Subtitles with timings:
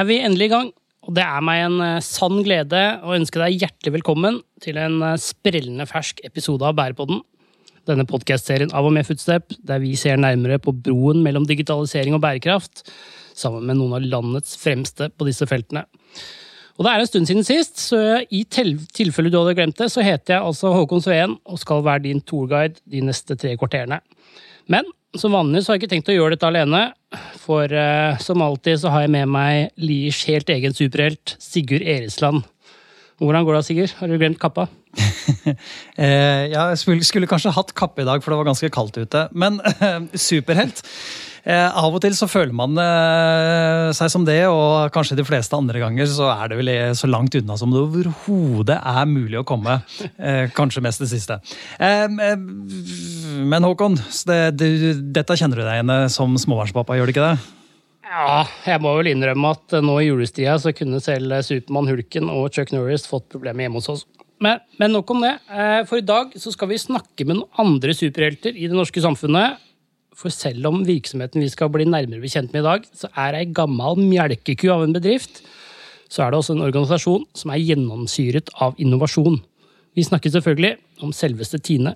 [0.00, 0.70] er vi endelig i gang.
[1.08, 5.00] Og det er meg en eh, sann glede å ønske deg hjertelig velkommen til en
[5.04, 7.22] eh, sprellende fersk episode av Bærepodden.
[7.88, 12.22] Denne podkastserien av og med Footstep, der vi ser nærmere på broen mellom digitalisering og
[12.22, 12.84] bærekraft,
[13.36, 15.86] sammen med noen av landets fremste på disse feltene.
[16.76, 20.04] Og det er en stund siden sist, så i tilfelle du hadde glemt det, så
[20.04, 24.00] heter jeg altså Håkon Sveen og skal være din tourguide de neste tre kvarterene.
[24.70, 24.88] Men
[25.18, 26.82] som vanlig så har jeg ikke tenkt å gjøre dette alene,
[27.42, 32.44] for uh, som alltid så har jeg med meg Liers helt egen superhelt, Sigurd Eresland.
[33.20, 33.96] Hvordan går det, Sigurd?
[33.98, 34.68] Har du glemt kappa?
[36.00, 39.26] eh, jeg skulle, skulle, kanskje hatt kappe i dag, for det var ganske kaldt ute.
[39.36, 39.58] Men
[40.30, 40.80] superhelt.
[41.44, 45.56] Eh, av og til så føler man eh, seg som det, og kanskje de fleste
[45.56, 49.46] andre ganger så er det vel så langt unna som det overhodet er mulig å
[49.48, 49.80] komme.
[50.20, 51.38] Eh, kanskje mest det siste.
[51.80, 53.96] Men Håkon,
[54.28, 54.70] det, det,
[55.14, 57.34] dette kjenner du deg igjen som småbarnspappa, gjør du ikke det?
[58.10, 62.50] Ja, jeg må vel innrømme at nå i julestida så kunne selv Supermann, Hulken og
[62.52, 64.04] Chuck Norris fått problemer hjemme hos oss.
[64.42, 65.34] Men, men, nok om det.
[65.86, 69.60] For i dag så skal vi snakke med noen andre superhelter i det norske samfunnet
[70.20, 73.48] for selv om virksomheten vi skal bli nærmere bekjent med i dag, så er ei
[73.56, 75.40] gammel melkeku av en bedrift,
[76.10, 79.38] så er det også en organisasjon som er gjennomsyret av innovasjon.
[79.96, 81.94] Vi snakker selvfølgelig om selveste Tine.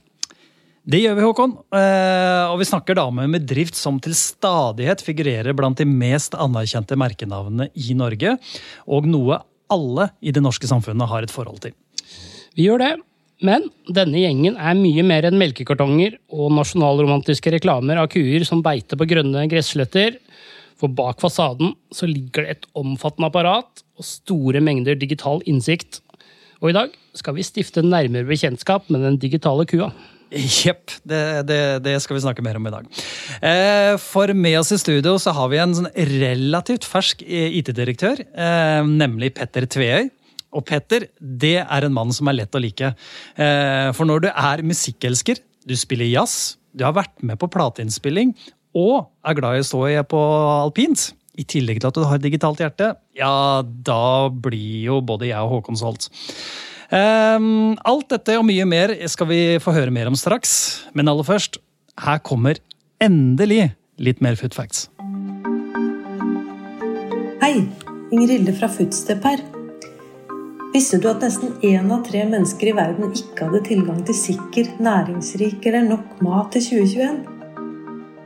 [0.85, 1.53] Det gjør vi, Håkon.
[1.73, 6.37] Eh, og vi snakker da om en bedrift som til stadighet figurerer blant de mest
[6.37, 8.37] anerkjente merkenavnene i Norge,
[8.85, 9.41] og noe
[9.73, 11.75] alle i det norske samfunnet har et forhold til.
[12.55, 12.93] Vi gjør det.
[13.43, 19.01] Men denne gjengen er mye mer enn melkekartonger og nasjonalromantiske reklamer av kuer som beiter
[19.01, 20.21] på grønne gressletter.
[20.79, 26.01] For bak fasaden så ligger det et omfattende apparat og store mengder digital innsikt.
[26.63, 29.91] Og i dag skal vi stifte nærmere bekjentskap med den digitale kua.
[30.35, 30.91] Jepp.
[31.07, 32.89] Det, det, det, skal vi snakke mer om i dag.
[33.39, 38.81] Eh, for med oss i studio så har vi en sånn relativt fersk IT-direktør, eh,
[38.89, 40.09] nemlig Petter Tveøy.
[40.55, 42.93] Og Petter, det er en mann som er lett å like.
[43.35, 48.35] Eh, for når du er musikkelsker, du spiller jazz, du har vært med på plateinnspilling
[48.75, 50.21] og er glad i å stå på
[50.65, 55.43] alpint, i tillegg til at du har digitalt hjerte, ja, da blir jo både jeg
[55.43, 56.11] og Håkon solgt.
[56.95, 60.85] Um, alt dette og mye mer skal vi få høre mer om straks.
[60.95, 61.59] Men aller først,
[62.05, 62.61] her kommer
[63.03, 64.87] endelig litt mer food facts.
[67.43, 67.67] Hei,
[68.15, 69.43] Ingrid Hilde fra Foodstep her.
[70.75, 74.73] Visste du at nesten én av tre mennesker i verden ikke hadde tilgang til sikker,
[74.83, 77.21] næringsrik eller nok mat til 2021?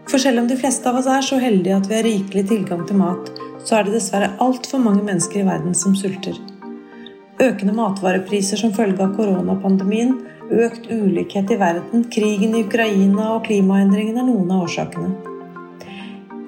[0.09, 2.87] For selv om de fleste av oss er så heldige at vi har rikelig tilgang
[2.89, 3.29] til mat,
[3.69, 6.39] så er det dessverre altfor mange mennesker i verden som sulter.
[7.37, 10.15] Økende matvarepriser som følge av koronapandemien,
[10.49, 15.11] økt ulikhet i verden, krigen i Ukraina og klimaendringene er noen av årsakene.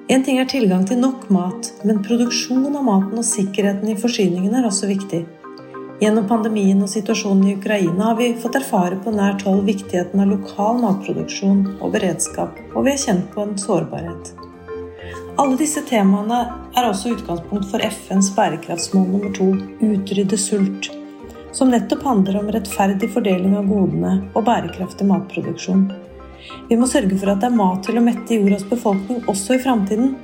[0.09, 4.63] En ting er tilgang til nok mat, men produksjon av maten og sikkerheten i forsyningene
[4.63, 5.21] er også viktig.
[6.01, 10.31] Gjennom pandemien og situasjonen i Ukraina har vi fått erfare på nært hold viktigheten av
[10.31, 14.31] lokal matproduksjon og beredskap, og vi har kjent på en sårbarhet.
[15.37, 16.39] Alle disse temaene
[16.73, 20.89] er også utgangspunkt for FNs bærekraftsmål nummer to, utrydde sult,
[21.53, 25.83] som nettopp handler om rettferdig fordeling av godene og bærekraftig matproduksjon.
[26.71, 29.61] Vi må sørge for at det er mat til å mette jordas befolkning også i
[29.61, 30.15] framtiden.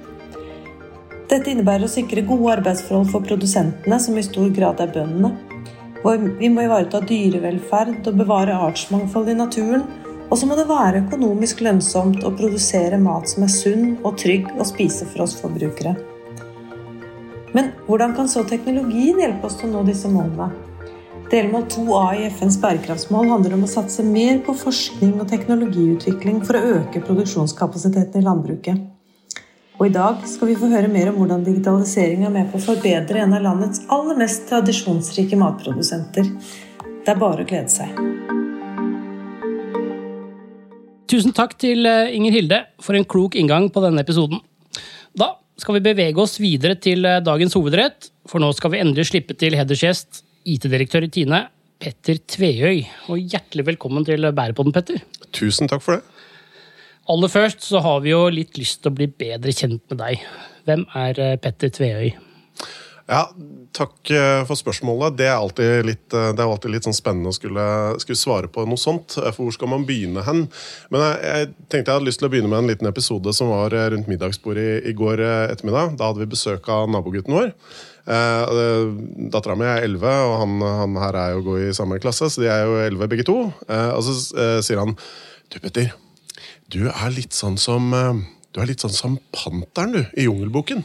[1.29, 5.35] Dette innebærer å sikre gode arbeidsforhold for produsentene, som i stor grad er bøndene
[6.03, 9.88] vi må ivareta dyrevelferd og bevare artsmangfold i naturen.
[10.28, 14.50] Og så må det være økonomisk lønnsomt å produsere mat som er sunn og trygg
[14.59, 15.96] å spise for oss forbrukere.
[17.56, 20.50] Men hvordan kan så teknologien hjelpe oss til å nå disse målene?
[21.31, 26.60] Delmål 2a i FNs bærekraftsmål handler om å satse mer på forskning og teknologiutvikling for
[26.60, 28.96] å øke produksjonskapasiteten i landbruket.
[29.77, 32.63] Og i dag skal vi få høre mer om hvordan digitalisering er med på å
[32.63, 36.31] forbedre en av landets aller mest tradisjonsrike matprodusenter.
[37.06, 37.91] Det er bare å glede seg.
[41.07, 44.41] Tusen takk til eh, Inger Hilde for en klok inngang på denne episoden.
[45.13, 49.12] Da skal vi bevege oss videre til eh, dagens hovedrett, for nå skal vi endelig
[49.12, 51.45] slippe til hedersgjest, IT-direktør i Tine,
[51.77, 52.81] Petter Tveøy.
[53.13, 55.06] Og hjertelig velkommen til Bærepodden, Petter.
[55.38, 56.17] Tusen takk for det.
[57.07, 60.24] Aller først så har vi jo litt lyst til å bli bedre kjent med deg.
[60.68, 62.09] Hvem er eh, Petter Tveøy?
[63.07, 63.21] Ja,
[63.77, 65.15] Takk eh, for spørsmålet.
[65.19, 67.65] Det er alltid litt, eh, er alltid litt sånn spennende å skulle,
[68.04, 69.15] skulle, svare på noe sånt.
[69.21, 70.48] For hvor skal man begynne hen?
[70.92, 73.54] Men jeg, jeg, tenkte jeg hadde lyst til å begynne med en liten episode som
[73.54, 75.24] var rundt middagsbordet i, i går
[75.54, 75.95] ettermiddag.
[76.00, 77.54] Da hadde vi besøk av nabogutten vår.
[78.07, 78.83] Eh,
[79.33, 82.44] Dattera mi er elleve, og han, han, her er jo god i samme klasse, så
[82.44, 83.39] de er jo elleve begge to.
[83.68, 84.95] Eh, og så eh, sier han
[85.51, 85.94] Du, Petter.
[86.72, 90.84] Du er litt sånn som eh, Du er litt sånn som panteren, du, i Jungelboken.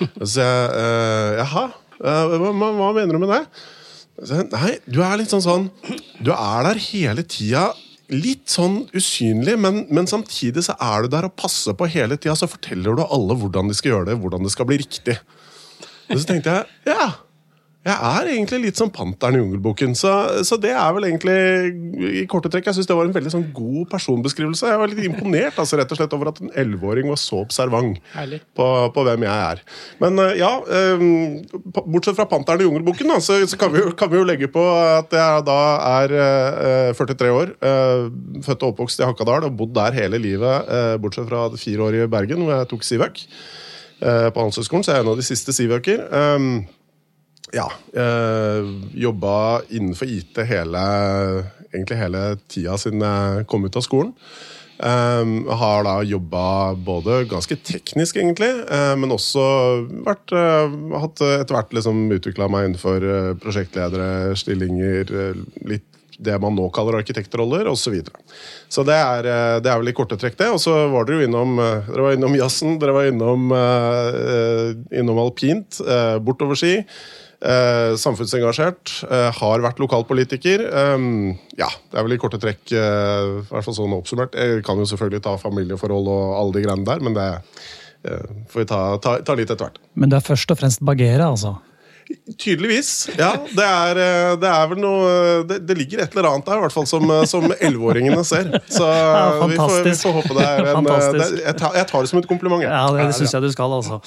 [0.00, 1.68] Så jeg eh, Jaha,
[2.00, 3.44] eh, hva, hva, mener du med det?
[4.26, 5.70] Jeg, Nei, du er litt sånn sånn
[6.20, 7.70] Du er der hele tida.
[8.10, 12.34] Litt sånn usynlig, men, men samtidig så er du der og passer på hele tida.
[12.34, 15.14] Så forteller du alle hvordan de skal gjøre det, hvordan det skal bli riktig.
[16.10, 17.12] Og så tenkte jeg ja,
[17.80, 19.94] jeg er egentlig litt som panteren i Jungelboken.
[19.96, 20.10] Så,
[20.44, 21.36] så det er vel egentlig
[22.20, 22.66] i korte trekk.
[22.68, 24.68] Jeg syns det var en veldig sånn god personbeskrivelse.
[24.68, 27.96] Jeg var litt imponert altså, rett og slett over at en elleveåring var så observant
[28.58, 29.62] på, på hvem jeg er.
[30.02, 31.04] Men eh, ja, eh,
[31.80, 34.50] bortsett fra panteren i Jungelboken, da, så, så kan, vi, jo- kan vi jo legge
[34.52, 35.58] på at jeg da
[36.02, 37.54] er eh, 43 år.
[37.64, 38.04] eh,
[38.44, 40.68] født og oppvokst i Hakadal og bodd der hele livet,
[41.00, 43.24] bortsett fra fire år i Bergen, hvor jeg tok Sivøk.
[44.00, 46.04] På Handelshøyskolen, så er jeg en av de siste Sivøker.
[47.54, 47.66] Ja.
[47.94, 50.84] Øh, jobba innenfor IT hele,
[51.72, 54.14] egentlig hele tida siden jeg kom ut av skolen.
[54.80, 59.42] Um, har da jobba både ganske teknisk, egentlig, uh, men også
[60.06, 65.84] vært, uh, hatt etter hvert liksom utvikla meg innenfor eh, prosjektledere, stillinger, eh, litt
[66.20, 67.80] det man nå kaller arkitektroller, osv.
[67.80, 68.20] Så, videre.
[68.68, 70.50] så det er, eh, det er vel i korte trekk, det.
[70.52, 74.20] Og så var dere jo innom eh, dere var innom jazzen, dere var innom, eh,
[74.34, 76.76] eh, innom alpint, eh, bortoverski.
[77.40, 78.98] Eh, samfunnsengasjert.
[79.08, 80.60] Eh, har vært lokalpolitiker.
[80.68, 81.04] Eh,
[81.56, 84.36] ja, det er vel i korte trekk eh, i hvert fall sånn oppsummert.
[84.36, 87.28] Jeg kan jo selvfølgelig ta familieforhold og alle de greiene der, men det
[88.04, 89.80] eh, får vi ta, ta, ta litt etter hvert.
[89.96, 91.56] Men du er først og fremst bagere, altså?
[92.40, 93.08] Tydeligvis.
[93.18, 95.10] Ja, det er, eh, det er vel noe
[95.48, 98.48] det, det ligger et eller annet der, i hvert fall som, eh, som elleveåringene ser.
[98.70, 101.88] Så Ja, vi, får, vi får håpe det er en eh, det, jeg, tar, jeg
[101.90, 102.64] tar det som et kompliment.
[102.64, 104.00] Ja, det, det syns jeg du skal, altså.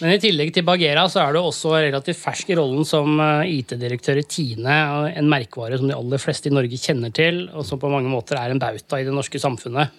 [0.00, 3.56] Men i tillegg til Bagheera så er du også relativt fersk i rollen som eh,
[3.58, 4.78] IT-direktør i Tine.
[5.16, 8.40] En merkevare som de aller fleste i Norge kjenner til, og som på mange måter
[8.40, 9.94] er en bauta i det norske samfunnet.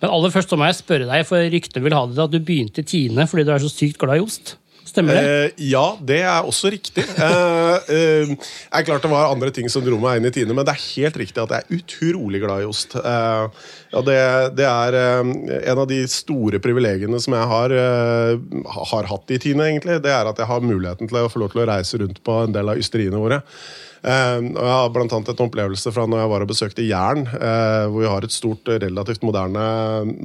[0.00, 2.32] Men aller først så må jeg spørre deg, for ryktene vil ha det til at
[2.32, 4.54] du begynte i Tine fordi du er så sykt glad i ost.
[4.90, 5.22] Stemmer det?
[5.22, 7.04] Eh, ja, det er også riktig.
[7.20, 8.30] Eh, eh,
[8.74, 10.86] er klart det var andre ting som dro meg inn i Tine, men det er
[10.96, 12.96] helt riktig at jeg er utrolig glad i ost.
[12.98, 14.16] Eh, ja, det,
[14.58, 19.38] det er eh, en av de store privilegiene som jeg har, eh, har hatt i
[19.42, 20.00] Tine, egentlig.
[20.02, 22.40] Det er at jeg har muligheten til å få lov til å reise rundt på
[22.42, 23.44] en del av ysteriene våre.
[24.00, 27.26] Uh, og jeg har blant annet en opplevelse fra når jeg var og besøkte Jæren,
[27.34, 29.64] uh, hvor vi har et stort, relativt moderne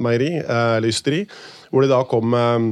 [0.00, 1.26] meieri, uh, eller ysteri,
[1.68, 2.66] hvor de da kom eh,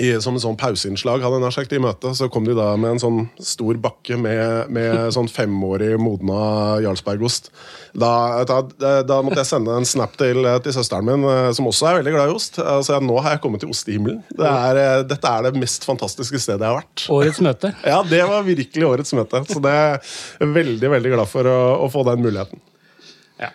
[0.00, 2.70] i, som en sånn pauseinnslag hadde jeg nær sagt, i møtet, så kom de da
[2.80, 7.50] med en sånn stor bakke med, med sånn femårig modna jarlsbergost.
[7.92, 8.12] Da,
[8.48, 8.62] da,
[9.04, 12.14] da måtte jeg sende en snap til, til søsteren min, eh, som også er veldig
[12.16, 12.56] glad i ost.
[12.62, 14.22] Altså, nå har jeg kommet til ostehimmelen.
[14.32, 17.06] Det er, eh, dette er det mest fantastiske stedet jeg har vært.
[17.12, 17.74] Årets møte.
[17.92, 19.42] Ja, det var virkelig årets møte.
[19.50, 19.98] Så det er
[20.40, 22.62] jeg veldig, veldig glad for å, å få den muligheten.
[23.42, 23.50] Ja.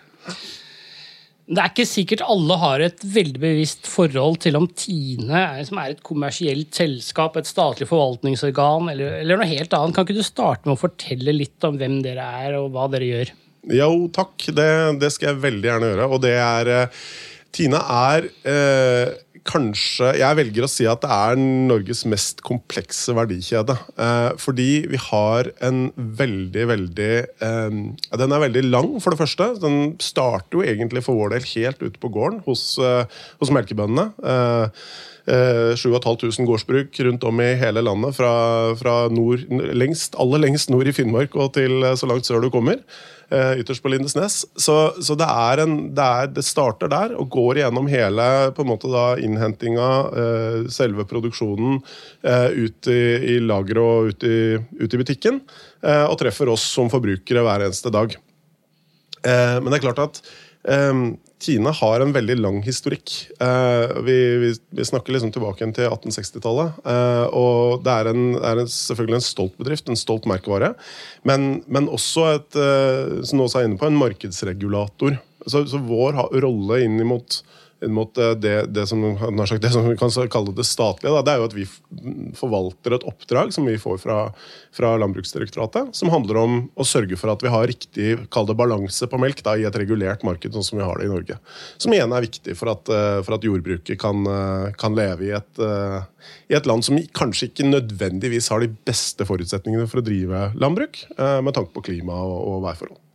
[1.48, 5.80] Det er ikke sikkert alle har et veldig bevisst forhold til om Tine er, som
[5.80, 9.96] er et kommersielt selskap, et statlig forvaltningsorgan eller, eller noe helt annet.
[9.96, 13.08] Kan ikke du starte med å fortelle litt om hvem dere er og hva dere
[13.08, 13.32] gjør?
[13.78, 14.50] Jo, takk.
[14.56, 14.68] Det,
[15.00, 16.10] det skal jeg veldig gjerne gjøre.
[16.12, 17.02] Og det er eh,
[17.56, 17.80] Tina
[18.12, 19.16] er eh,
[19.48, 23.78] kanskje Jeg velger å si at det er Norges mest komplekse verdikjede.
[23.98, 27.12] Eh, fordi vi har en veldig, veldig
[27.48, 27.78] eh,
[28.22, 29.50] Den er veldig lang, for det første.
[29.64, 33.04] Den starter jo egentlig for vår del helt ute på gården hos, eh,
[33.42, 34.10] hos melkebøndene.
[34.24, 34.86] Eh,
[35.34, 38.32] eh, 7500 gårdsbruk rundt om i hele landet, fra,
[38.80, 42.84] fra nord, lengst, aller lengst nord i Finnmark og til så langt sør du kommer.
[43.34, 44.40] Eh, Ytterst på Lindesnes.
[44.56, 48.66] Så, så det, er en, det, er, det starter der og går gjennom hele på
[48.66, 49.90] en måte da innhentinga,
[50.24, 51.82] eh, selve produksjonen,
[52.28, 53.02] eh, ut i,
[53.36, 54.40] i lageret og ut i,
[54.82, 55.42] ut i butikken.
[55.88, 58.16] og treffer oss som forbrukere hver eneste dag.
[59.24, 60.18] Men det er klart at
[60.68, 61.04] eh,
[61.38, 63.12] Tine har en veldig lang historikk.
[63.44, 66.80] Eh, vi, vi, vi snakker liksom tilbake til 1860-tallet.
[66.82, 70.72] Eh, og det er, en, er en, selvfølgelig en stolt bedrift, en stolt merkevare.
[71.30, 75.20] Men, men også et, eh, som også er inne på, en markedsregulator.
[75.46, 77.42] Så, så vår rolle inn mot
[77.86, 79.04] mot det, det, som,
[79.46, 81.66] sagt, det som vi kan kalle det statlige, da, det er jo at vi
[82.38, 84.18] forvalter et oppdrag som vi får fra,
[84.74, 88.18] fra Landbruksdirektoratet, som handler om å sørge for at vi har riktig
[88.58, 91.40] balanse på melk da, i et regulert marked, sånn som vi har det i Norge.
[91.78, 95.34] Som igjen er viktig for at, eh, for at jordbruket kan, eh, kan leve i
[95.38, 96.02] et, eh,
[96.50, 101.06] i et land som kanskje ikke nødvendigvis har de beste forutsetningene for å drive landbruk,
[101.18, 103.07] med tanke på klima og, og værforhold.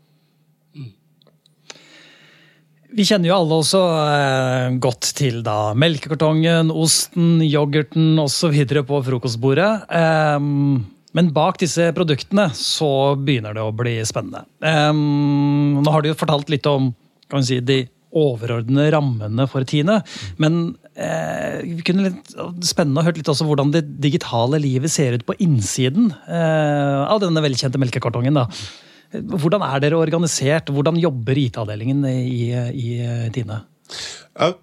[2.93, 8.59] Vi kjenner jo alle også eh, godt til da melkekartongen, osten, yoghurten osv.
[8.89, 9.71] på frokostbordet.
[9.89, 10.37] Eh,
[11.13, 14.45] men bak disse produktene så begynner det å bli spennende.
[14.61, 16.93] Eh, nå har du jo fortalt litt om
[17.41, 20.03] si, de overordnede rammene for Tine,
[20.43, 22.33] men eh, kunne litt
[22.67, 27.23] Spennende å høre litt også hvordan det digitale livet ser ut på innsiden eh, av
[27.25, 28.37] denne velkjente melkekartongen.
[28.37, 28.45] da.
[29.13, 30.71] Hvordan er dere organisert?
[30.73, 32.89] Hvordan jobber IT-avdelingen i, i,
[33.35, 33.63] Tine?
[34.33, 34.55] Ja,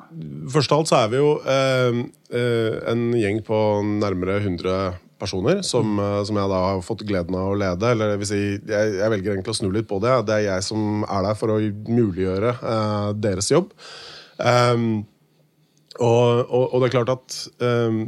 [0.49, 1.99] først av alt så er vi jo eh,
[2.33, 3.59] eh en gjeng på
[4.01, 6.25] nærmere 100 personer som, mm.
[6.25, 7.91] som, jeg da har fått gleden av å lede.
[7.91, 10.15] Eller det vil si, jeg, jeg, velger egentlig å snu litt på det.
[10.27, 13.73] Det er jeg som er der for å muliggjøre eh, deres jobb.
[14.39, 15.03] Um,
[15.99, 17.99] og, og, og, det er klart at um,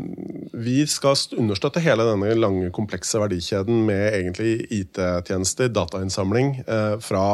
[0.64, 7.26] vi skal understøtte hele denne lange, komplekse verdikjeden med egentlig IT-tjenester, datainnsamling, uh, fra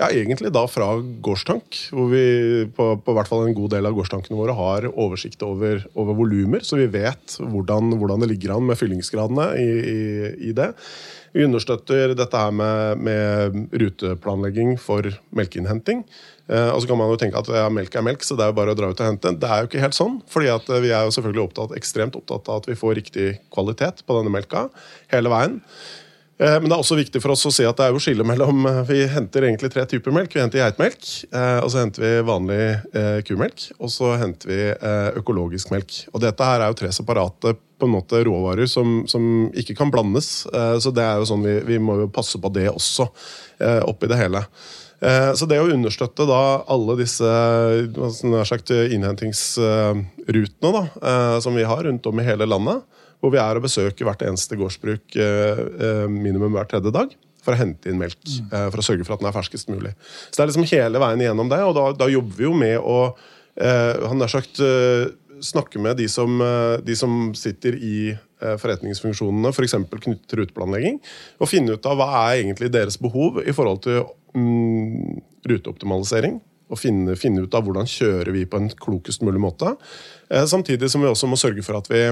[0.00, 0.88] ja, egentlig da fra
[1.24, 2.24] gårdstank, hvor vi
[2.74, 6.64] på, på hvert fall en god del av gårdstankene våre har oversikt over, over volumer,
[6.66, 10.00] så vi vet hvordan, hvordan, det ligger an med fyllingsgradene i, i,
[10.50, 10.72] i det.
[11.32, 16.02] Vi understøtter dette her med, med ruteplanlegging for melkeinnhenting.
[16.50, 18.52] Eh, og så kan man jo tenke at ja, melk er melk, så det er
[18.52, 19.34] jo bare å dra ut og hente.
[19.38, 20.20] Det er jo ikke helt sånn.
[20.30, 24.06] fordi eh, vi er jo selvfølgelig opptatt, ekstremt opptatt av at vi får riktig kvalitet
[24.06, 24.66] på denne melka
[25.12, 25.60] hele veien.
[26.42, 28.26] Eh, men det er også viktig for oss å se at det er jo skille
[28.26, 30.34] mellom Vi henter egentlig tre typer melk.
[30.34, 31.00] Vi henter geitmelk,
[31.62, 32.62] og så henter vi vanlig
[33.28, 34.62] kumelk, og så henter vi
[35.20, 36.02] økologisk melk.
[36.10, 39.90] Og dette her er jo tre separate på en måte råvarer som, som ikke kan
[39.94, 40.42] blandes.
[40.82, 43.08] Så det er jo sånn vi, vi må jo passe på det også,
[43.86, 44.44] oppi det hele.
[45.02, 47.26] Eh, så det å understøtte da alle disse
[48.46, 52.84] sagt, innhentingsrutene da, eh, som vi har rundt om i hele landet,
[53.22, 57.10] hvor vi er og besøker hvert eneste gårdsbruk eh, minimum hver tredje dag
[57.42, 58.20] for å hente inn melk.
[58.22, 58.70] Mm.
[58.70, 59.92] For å sørge for at den er ferskest mulig.
[60.30, 62.78] Så det er liksom hele veien igjennom det, og da, da jobber vi jo med
[62.78, 62.98] å
[63.52, 64.56] han har sagt
[65.44, 66.40] snakke med de som,
[66.80, 69.74] de som sitter i forretningsfunksjonene, f.eks.
[69.90, 70.96] For knyttet til ruteplanlegging,
[71.36, 74.00] og finne ut av hva er egentlig deres behov i forhold til
[74.36, 76.40] mm, ruteoptimalisering.
[76.72, 79.74] Og finne, finne, ut av hvordan kjører vi på en klokest mulig måte.
[80.32, 82.06] Eh, samtidig som vi også må sørge for at vi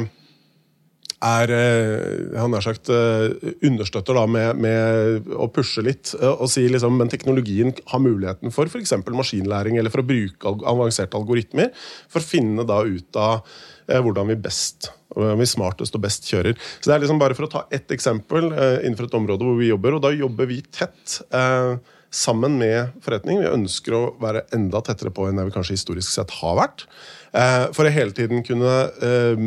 [1.21, 6.49] er eh, han har sagt, eh, understøtter da med, med, å pushe litt eh, og
[6.53, 8.95] si liksom, men teknologien har muligheten for f.eks.
[9.05, 11.75] maskinlæring eller for å bruke avanserte algoritmer
[12.09, 13.45] for å finne da ut av
[13.91, 16.55] hvordan vi best vi smartest og best kjører.
[16.79, 19.73] Så det er liksom bare For å ta ett eksempel innenfor et område hvor vi
[19.73, 21.17] jobber, og da jobber vi tett.
[21.35, 21.73] Eh,
[22.11, 23.41] sammen med forretning.
[23.41, 26.87] Vi ønsker å være enda tettere på enn det vi kanskje historisk sett har vært.
[27.33, 28.73] Eh, for å hele tiden kunne
[29.07, 29.45] eh,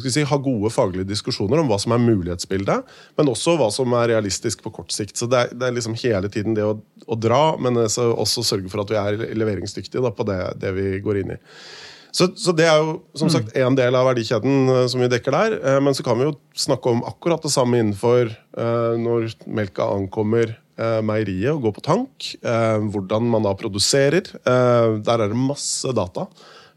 [0.00, 4.14] si, ha gode faglige diskusjoner om hva som er mulighetsbildet, men også hva som er
[4.14, 5.16] realistisk på kort sikt.
[5.20, 8.72] Så Det er, det er liksom hele tiden det å, å dra, men også sørge
[8.72, 11.40] for at vi er leveringsdyktige da, på det, det, vi går inn i.
[12.16, 15.34] Så, så, Det er jo som sagt en del av verdikjeden uh, som vi dekker
[15.36, 15.56] der.
[15.84, 20.65] Men så kan vi jo snakke om akkurat det samme innenfor når melka ankommer eh,
[20.76, 22.28] meieriet og gå på tank.
[22.42, 24.28] Eh, hvordan man da produserer.
[24.42, 26.26] Eh, der er det masse data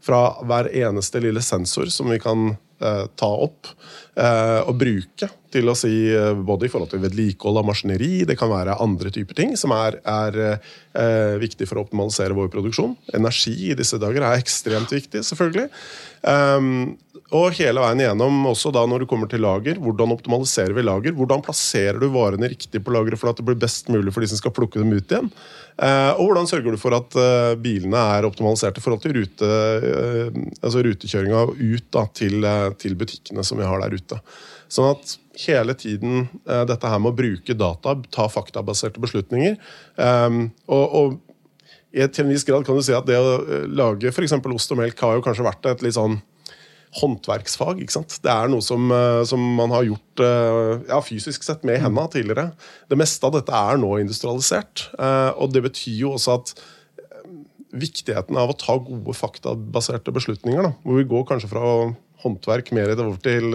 [0.04, 3.68] fra hver eneste lille sensor som vi kan eh, ta opp
[4.16, 8.38] eh, og bruke til å si eh, både i forhold til vedlikehold av maskineri, det
[8.40, 12.96] kan være andre typer ting som er, er viktig for å optimalisere vår produksjon.
[13.18, 15.68] Energi i disse dager er ekstremt viktig, selvfølgelig.
[16.20, 16.98] Um,
[17.30, 21.14] og hele veien igjennom, også da når du kommer til lager, hvordan optimaliserer vi lager?
[21.14, 24.30] Hvordan plasserer du varene riktig på lageret for at det blir best mulig for de
[24.32, 25.30] som skal plukke dem ut igjen?
[25.78, 29.46] Uh, og hvordan sørger du for at uh, bilene er optimalisert i forhold til rute,
[29.46, 32.50] uh, altså rutekjøringa ut da, til,
[32.82, 34.20] til, butikkene som vi har der ute?
[34.70, 36.26] Sånn at hele tiden
[36.68, 39.56] dette her med å bruke data, ta faktabaserte beslutninger.
[39.96, 41.18] um, og, og
[41.90, 44.36] til en viss grad kan du si at det å lage f.eks.
[44.38, 46.20] ost og melk har jo kanskje vært et litt sånn
[46.98, 47.80] håndverksfag.
[47.82, 48.18] ikke sant?
[48.22, 52.10] Det er noe som, eh, som man har gjort eh, ja, fysisk sett med hendene
[52.10, 52.50] tidligere.
[52.90, 54.88] Det meste av dette er nå industrialisert.
[54.98, 56.54] Eh, og det betyr jo også at
[57.70, 61.62] viktigheten av å ta gode faktabaserte beslutninger, da, hvor vi går kanskje fra
[62.24, 63.54] håndverk mer over til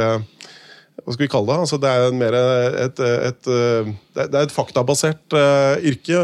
[1.03, 1.57] hva skal vi kalle det?
[1.65, 3.49] Altså, det er mer et, et,
[4.17, 6.21] et, et faktabasert uh, yrke,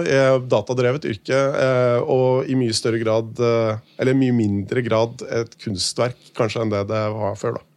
[0.50, 6.32] datadrevet yrke, uh, og i mye større grad, uh, eller mye mindre grad, et kunstverk
[6.38, 7.60] kanskje enn det det var før.
[7.60, 7.71] da.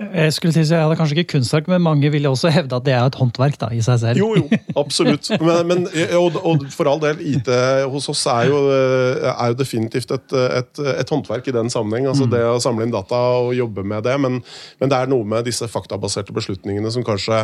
[0.00, 2.94] Jeg skulle si, jeg hadde kanskje ikke kunstverk, men mange ville også hevde at det
[2.96, 4.20] er et håndverk da, i seg selv.
[4.22, 5.28] Jo, jo, absolutt.
[5.44, 5.84] Men, men,
[6.16, 7.50] og, og, for all del, IT
[7.92, 12.08] hos oss er jo, er jo definitivt et, et, et, håndverk i den sammenheng.
[12.08, 12.32] altså mm.
[12.32, 14.16] Det å samle inn data og jobbe med det.
[14.24, 14.38] Men,
[14.80, 17.42] men, det er noe med disse faktabaserte beslutningene som kanskje,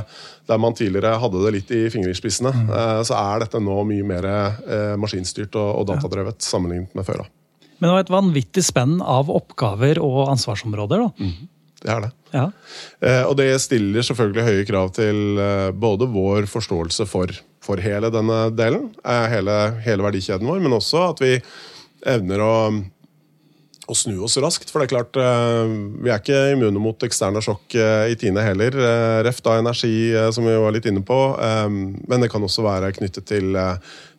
[0.48, 2.70] der man tidligere hadde det litt i fingerspissene, mm.
[2.76, 7.24] Eh, så er dette nå mye mer eh, maskinstyrt og, og datadrevet sammenlignet med før.
[7.24, 7.32] da.
[7.76, 11.04] Men det var et vanvittig spenn av oppgaver og ansvarsområder.
[11.04, 11.12] da.
[11.20, 11.52] Mm.
[11.86, 12.10] Det er det.
[12.34, 12.48] Ja.
[13.00, 17.30] Eh, og det stiller selvfølgelig høye krav til eh, både vår forståelse for,
[17.62, 21.38] for hele denne delen, eh, hele, hele, verdikjeden vår, men også at vi
[22.06, 22.52] evner å
[23.86, 24.72] å snu oss raskt.
[24.72, 25.14] For det er klart,
[26.02, 28.74] vi er ikke immune mot eksterne sjokk i Tine heller.
[29.22, 31.18] Reft av energi, som vi var litt inne på.
[31.70, 33.54] Men det kan også være knyttet til,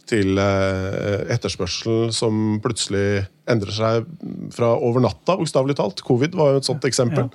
[0.09, 4.07] til etterspørsel som plutselig endrer seg
[4.55, 6.03] fra over natta, bokstavelig talt.
[6.07, 7.27] Covid var jo et sånt eksempel.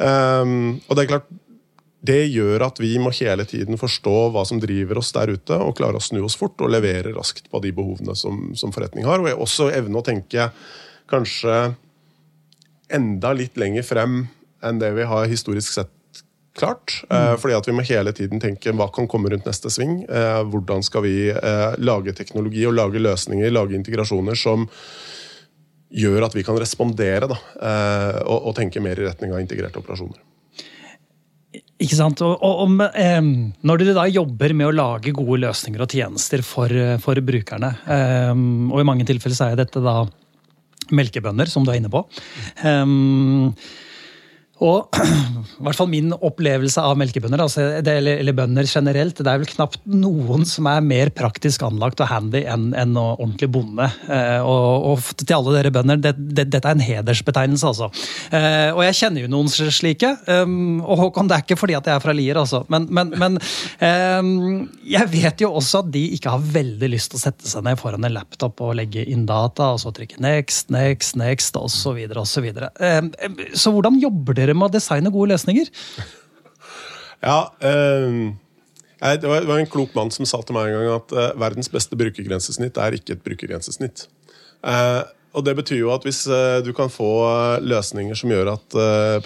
[0.00, 0.42] Ja.
[0.42, 1.28] Og det er klart,
[2.02, 5.76] det gjør at vi må hele tiden forstå hva som driver oss der ute, og
[5.78, 9.22] klare å snu oss fort og levere raskt på de behovene som, som forretning har.
[9.22, 10.48] Og jeg også evne å tenke
[11.10, 11.74] kanskje
[12.92, 14.24] enda litt lenger frem
[14.62, 15.92] enn det vi har historisk sett
[16.58, 16.98] klart.
[17.10, 17.38] Eh, mm.
[17.42, 20.02] Fordi at vi må hele tiden tenke hva kan komme rundt neste sving.
[20.04, 24.68] Eh, hvordan skal vi eh, lage teknologi og lage løsninger, lage integrasjoner som
[25.92, 27.36] gjør at vi kan respondere da,
[28.24, 30.22] og, og tenke mer i retning av integrerte operasjoner.
[31.82, 32.22] Ikke sant?
[32.24, 36.40] Og, og, og eh, Når dere da jobber med å lage gode løsninger og tjenester
[36.46, 38.32] for, for brukerne, eh,
[38.72, 40.00] og i mange tilfeller så er dette da
[40.92, 42.02] melkebønder, som du er inne på.
[42.64, 43.52] Um,
[44.62, 44.98] og
[45.62, 49.50] i hvert fall min opplevelse av melkebønder, altså, eller, eller, bønder generelt, det er vel
[49.50, 53.86] knapt noen som er mer praktisk anlagt og handy enn en ordentlig bonde.
[54.08, 57.90] Eh, og, og, til alle dere bønder, det, det, dette er en hedersbetegnelse, altså.
[58.34, 60.14] Eh, og jeg kjenner jo noen slike.
[60.26, 62.62] Um, og Håkon, det er ikke fordi at jeg er fra Lier, altså.
[62.72, 64.32] Men, men, men um,
[64.86, 67.80] jeg vet jo også at de ikke har veldig lyst til å sette seg ned
[67.80, 71.80] foran en laptop og legge inn data, og så trykke next, next, next, osv.
[71.82, 73.10] Så, videre, og så, um,
[73.58, 75.70] så hvordan jobber dere med å designe gode løsninger?
[77.22, 78.32] Ja, eh,
[79.02, 81.98] det var en klok mann som sa til meg en gang at eh, verdens beste
[81.98, 84.06] brukergrensesnitt er ikke et brukergrensesnitt.
[84.62, 87.08] Eh, og det betyr jo at Hvis eh, du kan få
[87.64, 88.76] løsninger som gjør at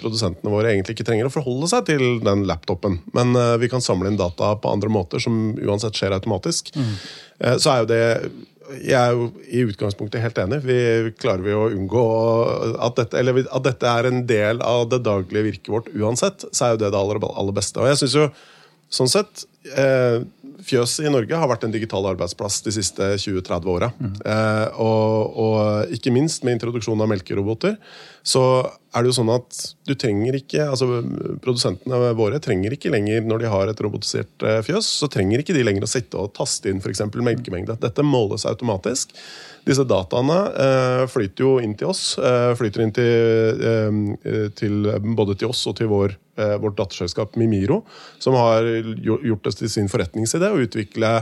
[0.01, 4.09] produsentene våre egentlig ikke trenger å forholde seg til den laptopen, men vi kan samle
[4.09, 6.93] inn data på andre måter som uansett skjer automatisk, mm.
[7.59, 8.03] så er jo det
[8.75, 10.59] jeg er jo i utgangspunktet helt enig.
[10.65, 10.77] Vi
[11.19, 12.05] klarer vi å unngå
[12.83, 16.65] at dette, eller at dette er en del av det daglige virket vårt uansett, så
[16.65, 17.79] er jo det det aller, aller beste.
[17.81, 18.27] Og jeg synes jo,
[18.99, 20.19] sånn sett, eh,
[20.67, 23.91] Fjøs i Norge har vært en digital arbeidsplass de siste 20-30 åra.
[24.01, 24.15] Mm.
[24.25, 27.77] Eh, og, og, ikke minst med introduksjonen av melkeroboter,
[28.27, 28.43] så
[28.91, 31.01] er det jo sånn at du trenger ikke altså
[31.43, 35.55] Produsentene våre trenger ikke lenger, når de har et robotisert eh, fjøs, så trenger ikke
[35.55, 37.05] de lenger å sitte og taste inn f.eks.
[37.13, 37.77] melkemengde.
[37.79, 39.13] Dette måles automatisk.
[39.67, 42.03] Disse dataene eh, flyter jo inn til oss.
[42.19, 47.37] Eh, flyter inn til, eh, til, både til oss og til vår, eh, vårt datterselskap
[47.39, 47.83] Mimiro,
[48.23, 48.67] som har
[49.03, 51.13] gjort det til sin forretningsidé å utvikle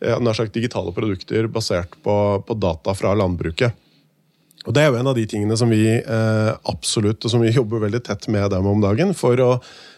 [0.00, 2.16] eh, digitale produkter basert på,
[2.46, 3.85] på data fra landbruket.
[4.66, 7.54] Og Det er jo en av de tingene som vi eh, absolutt og som vi
[7.58, 9.52] jobber veldig tett med dem om dagen, for å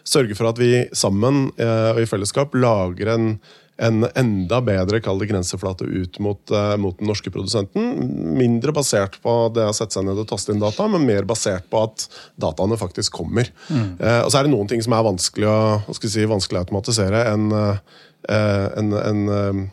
[0.08, 3.30] sørge for at vi sammen eh, og i fellesskap lager en,
[3.78, 7.90] en enda bedre kall det grenseflate ut mot, eh, mot, den norske produsenten.
[8.38, 11.68] Mindre basert på det å sette seg ned og taste inn data, men mer basert
[11.72, 12.08] på at
[12.40, 13.50] dataene faktisk kommer.
[13.68, 13.96] Mm.
[13.96, 17.24] Eh, og så er det noen ting som er vanskelig å, si, vanskelig å automatisere.
[17.32, 19.66] En, eh, en, en eh,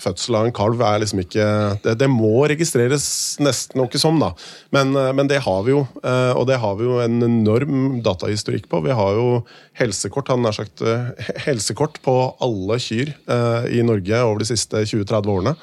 [0.00, 1.46] fødsel av en kalv er liksom ikke
[1.84, 3.04] Det, det må registreres
[3.42, 4.32] nesten noe som, da.
[4.74, 5.84] Men, eh, men, det har vi jo.
[6.02, 8.82] Eh, og det har vi jo en enorm datahistorikk på.
[8.86, 9.42] Vi har jo
[9.80, 11.10] helsekort han nær sagt, eh,
[11.46, 13.14] helsekort på alle kyr
[13.70, 15.54] i Norge over de siste 20-30 årene.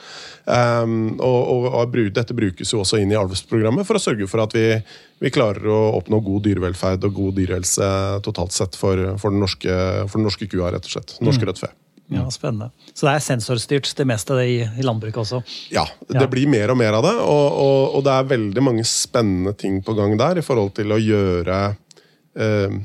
[0.47, 4.39] Um, og, og, og, Dette brukes jo også inn i avlsprogrammet for å sørge for
[4.45, 4.69] at vi,
[5.19, 7.89] vi, klarer å oppnå god dyrevelferd og god dyrehelse
[8.23, 9.76] totalt sett for, for, den, norske,
[10.08, 11.17] for den norske kua, rett og slett.
[11.19, 11.52] Norske mm.
[11.52, 11.73] rødt fe.
[12.08, 12.70] Ja, Spennende.
[12.93, 15.41] Så det er sensorstyrt det meste det i, i landbruket også?
[15.74, 16.30] Ja, det ja.
[16.32, 17.15] blir mer og mer av det.
[17.20, 20.96] Og, og, og, det er veldig mange spennende ting på gang der i forhold til
[20.96, 21.60] å gjøre
[22.39, 22.78] eh,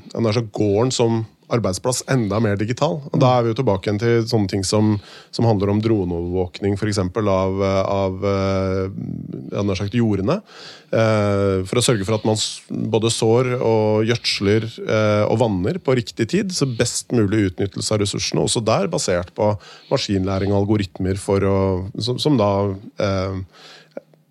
[0.43, 2.99] gården som arbeidsplass enda mer digital.
[3.11, 4.95] Og Da er vi jo tilbake igjen til sånne ting som,
[5.35, 10.41] som handler om droneovervåkning eksempel, av, av uh, sagt, jordene.
[10.93, 12.41] Uh, for å sørge for at man
[12.93, 16.55] både sår og gjødsler uh, og vanner på riktig tid.
[16.57, 19.53] Så best mulig utnyttelse av ressursene, også der basert på
[19.93, 21.59] maskinlæring og algoritmer å,
[22.01, 22.53] som, som da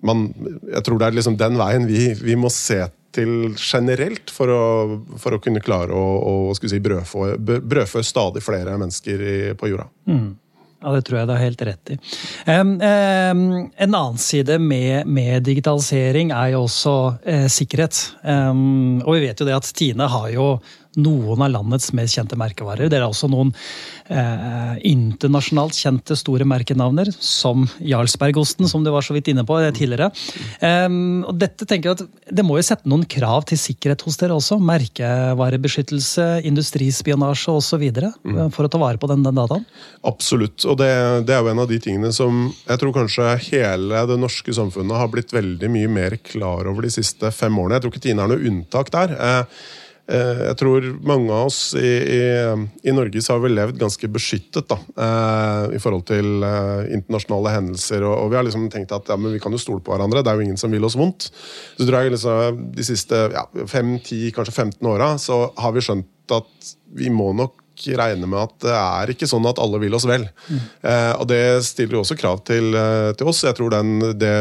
[0.05, 0.27] man,
[0.71, 2.83] jeg tror det er liksom den veien vi, vi må se
[3.15, 4.61] til generelt for å,
[5.19, 6.05] for å kunne klare å,
[6.49, 9.89] å si, brødfø, brødfø, stadig flere mennesker i, på jorda.
[10.09, 10.29] Mm.
[10.81, 11.97] Ja, Det tror jeg du har helt rett i.
[12.49, 17.99] En annen side med, med, digitalisering er jo også uh, sikkerhet.
[18.25, 20.47] Og vi vet jo det at Tine har jo
[20.99, 22.89] noen av landets mest kjente merkevarer.
[22.91, 23.53] Dere har også noen
[24.11, 30.09] eh, internasjonalt kjente store merkenavner, som Jarlsbergosten, som du var så vidt inne på tidligere.
[30.59, 34.19] Um, og dette tenker jeg at Det må jo sette noen krav til sikkerhet hos
[34.19, 34.59] dere også?
[34.71, 37.87] Merkevarebeskyttelse, industrispionasje osv.
[37.91, 38.51] Mm.
[38.53, 39.65] for å ta vare på den, den dataen?
[40.07, 40.63] Absolutt.
[40.69, 40.91] Og det,
[41.27, 44.99] det, er jo en av de tingene som jeg tror kanskje hele det norske samfunnet
[44.99, 47.77] har blitt veldig mye mer klar over de siste fem årene.
[47.77, 49.15] Jeg tror ikke Tine er noe unntak der.
[49.15, 52.21] Eh, Eh, jeg tror mange av oss i, i,
[52.83, 57.53] i, Norge så har vi levd ganske beskyttet da, eh, i forhold til eh, internasjonale
[57.55, 58.03] hendelser.
[58.03, 60.33] Og, og, vi har liksom tenkt at ja, vi kan jo stole på hverandre, det
[60.33, 61.29] er jo ingen som vil oss vondt.
[61.77, 66.35] Så tror jeg liksom, De siste ja, 5-10, kanskje 15 åra så har vi skjønt
[66.35, 67.57] at vi må nok
[67.97, 70.27] regne med at det er ikke sånn at alle vil oss vel.
[70.51, 70.63] Mm.
[70.85, 72.75] Eh, og det stiller jo også krav til,
[73.17, 73.45] til oss.
[73.47, 74.33] Jeg tror den, det,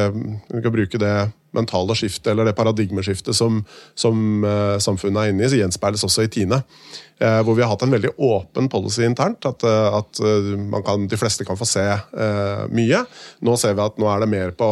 [0.50, 1.14] vi kan bruke det
[1.56, 3.62] mentale skiftet eller det paradigmeskiftet som,
[3.98, 6.62] som uh, samfunnet er inne i, så gjenspeiles også i Tine.
[7.20, 9.46] Uh, hvor vi har hatt en veldig åpen policy internt.
[9.48, 10.20] At, uh, at
[10.86, 11.86] kan, de fleste kan få se
[12.70, 13.02] mye.
[13.44, 14.70] Nå ser vi at nå er det mer på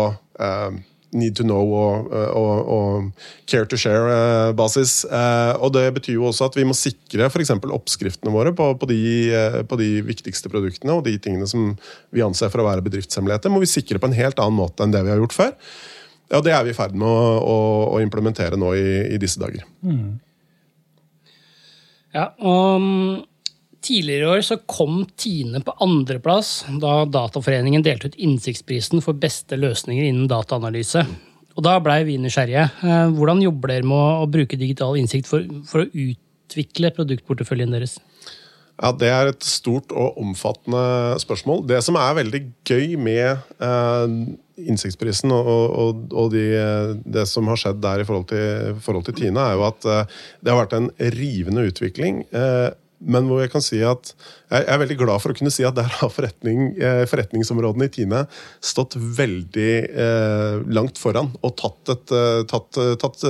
[1.16, 5.06] need to know og, og, og care to share-basis.
[5.08, 7.54] og Det betyr jo også at vi må sikre f.eks.
[7.64, 9.00] oppskriftene våre på, på, de,
[9.68, 11.70] på, de, viktigste produktene og de tingene som
[12.14, 14.92] vi anser for å være bedriftshemmeligheter, må vi sikre på en helt annen måte enn
[14.92, 15.56] det vi har gjort før.
[16.28, 17.58] Ja, Det er vi i ferd med å, å,
[17.94, 19.64] å, implementere nå i, i disse dager.
[19.80, 20.18] Mm.
[22.16, 23.24] Ja, og mm,
[23.78, 29.56] Tidligere i år så kom Tine på andreplass da Dataforeningen delte ut Innsiktsprisen for beste
[29.56, 31.04] løsninger innen dataanalyse.
[31.54, 32.64] Og Da blei vi nysgjerrige.
[32.82, 37.96] Eh, hvordan jobber dere med å bruke digital innsikt for, for å utvikle produktporteføljen deres?
[38.78, 41.64] Ja, Det er et stort og omfattende spørsmål.
[41.70, 44.18] Det som er veldig gøy med eh,
[44.66, 46.44] innsiktsprisen og, og, og de,
[47.06, 50.20] det som har skjedd der i forhold til, forhold til Tina, er jo at eh,
[50.42, 52.22] det har vært en rivende utvikling.
[52.34, 52.68] Eh,
[52.98, 54.10] men hvor jeg kan si at
[54.50, 57.92] jeg er veldig glad for å kunne si at der har forretning, eh, forretningsområdene i
[57.94, 58.24] Tine
[58.58, 59.70] stått veldig
[60.74, 62.16] langt foran og tatt, et,
[62.50, 63.22] tatt, tatt,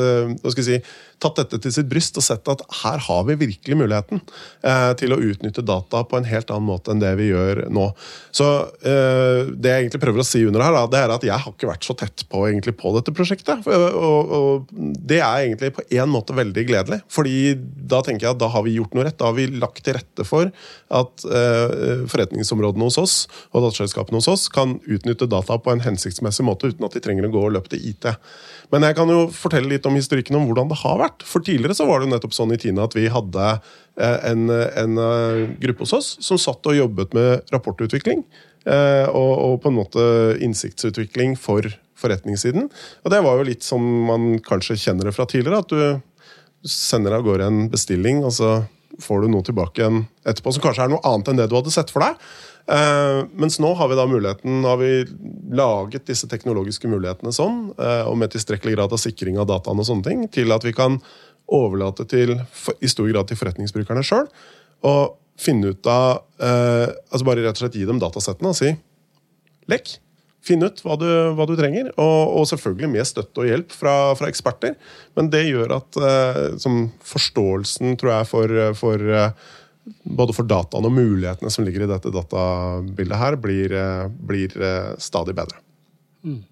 [0.65, 0.81] si,
[1.23, 4.21] tatt dette til sitt bryst og sett at her har vi virkelig muligheten
[4.63, 7.89] eh, til å utnytte data på en helt annen måte enn det vi gjør nå.
[8.35, 8.49] Så
[8.87, 11.55] eh, Det jeg egentlig prøver å si under her, da, det er at jeg har
[11.55, 13.67] ikke vært så tett på, egentlig, på dette prosjektet.
[13.67, 17.01] Og, og, Det er egentlig på en måte veldig gledelig.
[17.13, 19.19] fordi da tenker jeg at da har vi gjort noe rett.
[19.19, 20.53] Da har vi lagt til rette for
[21.01, 23.17] at eh, forretningsområdene hos oss
[23.53, 27.29] og dataselskapene hos oss kan utnytte data på en hensiktsmessig måte uten at de trenger
[27.29, 28.11] å gå og løpe til IT.
[28.75, 31.25] Men jeg kan jo fortelle litt om historikken om hvordan det har vært.
[31.25, 34.49] For tidligere så var det jo nettopp sånn i Tina at vi hadde eh, en,
[34.53, 38.27] en eh, gruppe hos oss som satt og jobbet med rapportutvikling.
[38.69, 40.05] Eh, og, og på en måte
[40.45, 41.65] innsiktsutvikling for
[41.99, 42.69] forretningssiden.
[43.05, 45.65] Og det var jo litt som man kanskje kjenner det fra tidligere.
[45.65, 48.53] At du sender av gårde en bestilling, og så
[49.03, 51.73] får du noe tilbake igjen etterpå som kanskje er noe annet enn det du hadde
[51.75, 52.19] sett for deg.
[52.69, 54.91] Uh, mens nå har vi da muligheten, har vi
[55.57, 59.89] laget disse teknologiske mulighetene sånn, uh, og med tilstrekkelig grad av sikring av dataene og
[59.89, 60.99] sånne ting, til at vi kan
[61.49, 62.35] overlate til,
[62.85, 64.29] i stor grad til forretningsbrukerne sjøl.
[64.89, 68.75] Og finne ut av uh, altså Bare rett og slett gi dem datasettene og si
[69.69, 69.97] lekk.
[70.45, 73.95] Finn ut hva du, hva du trenger, og, og, selvfølgelig med støtte og hjelp fra,
[74.17, 74.77] fra eksperter.
[75.19, 75.99] Men det gjør at
[77.05, 79.09] forståelsen, tror jeg, for, for
[80.03, 84.95] både for dataene og mulighetene som ligger i dette databildet her, blir, eh, blir eh,
[84.99, 85.61] stadig bedre.
[86.25, 86.43] Mm.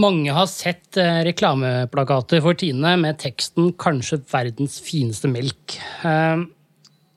[0.00, 5.80] Mange har sett eh, reklameplakater for Tine med teksten 'Kanskje verdens fineste melk'.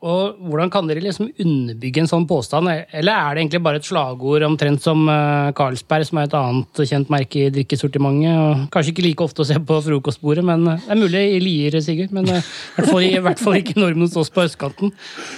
[0.04, 2.68] Og Hvordan kan dere liksom underbygge en sånn påstand?
[2.92, 6.82] Eller er det egentlig bare et slagord omtrent som uh, Carlsberg, som er et annet
[6.90, 8.36] kjent merke i drikkesortimentet?
[8.36, 11.40] og Kanskje ikke like ofte å se på frokostbordet, men uh, det er mulig i
[11.44, 12.12] Lier, Sigurd.
[12.16, 12.52] Men uh,
[13.00, 14.92] i, hvert fall, ikke normen hos oss på østkanten.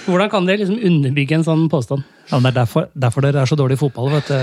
[0.08, 2.15] Hvordan kan dere liksom underbygge en sånn påstand?
[2.30, 4.34] Ja, men Det er derfor, derfor, dere er så dårlige i fotball, vet du.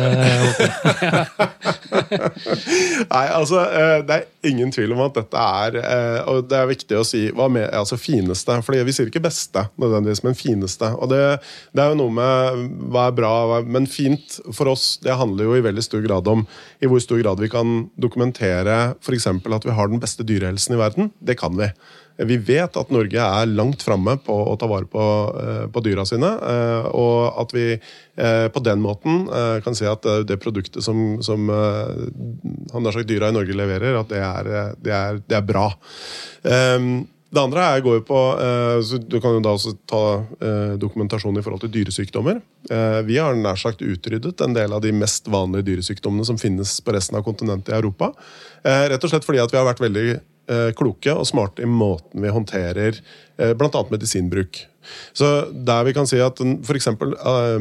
[3.14, 6.70] Nei, altså, eh, Det er ingen tvil om at dette er eh, Og det er
[6.70, 8.56] viktig å si hva med, altså fineste.
[8.64, 10.94] fordi Vi sier ikke beste, nødvendigvis, men fineste.
[10.96, 11.22] Og det,
[11.76, 13.34] det er jo noe med hva er bra,
[13.66, 16.46] men fint for oss det handler jo i veldig stor grad om
[16.84, 19.28] i hvor stor grad vi kan dokumentere f.eks.
[19.28, 21.12] at vi har den beste dyrehelsen i verden.
[21.20, 21.70] Det kan vi.
[22.18, 25.04] Vi vet at Norge er langt framme på å ta vare på,
[25.42, 26.30] eh, på, dyra sine.
[26.30, 29.26] Eh, og at vi eh, på den måten
[29.64, 34.52] kan si at det produktet som, som sagt dyra i Norge leverer, at det er,
[34.78, 35.66] det er, det er bra.
[36.46, 38.18] Ehm, det andre er, går på
[39.10, 40.02] Du kan jo da også ta
[40.78, 42.44] dokumentasjon i forhold til dyresykdommer.
[43.08, 46.94] Vi har nær sagt utryddet en del av de mest vanlige dyresykdommene som finnes på
[46.94, 48.12] resten av kontinentet i Europa.
[48.62, 50.06] Rett og slett fordi at vi har vært veldig
[50.76, 53.00] kloke og smarte i måten vi håndterer
[53.38, 53.86] eh, bl.a.
[53.90, 54.66] medisinbruk.
[55.16, 56.40] Så der vi kan si at
[56.76, 57.60] eksempel, eh,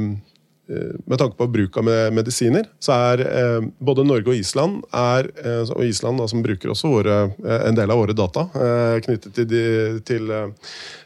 [1.06, 5.62] med tanke på bruk av medisiner, så er eh, både Norge og Island er, eh,
[5.68, 9.34] og Island da, som bruker også våre, eh, en del av våre data eh, knyttet
[9.36, 9.64] til, de,
[10.06, 10.36] til,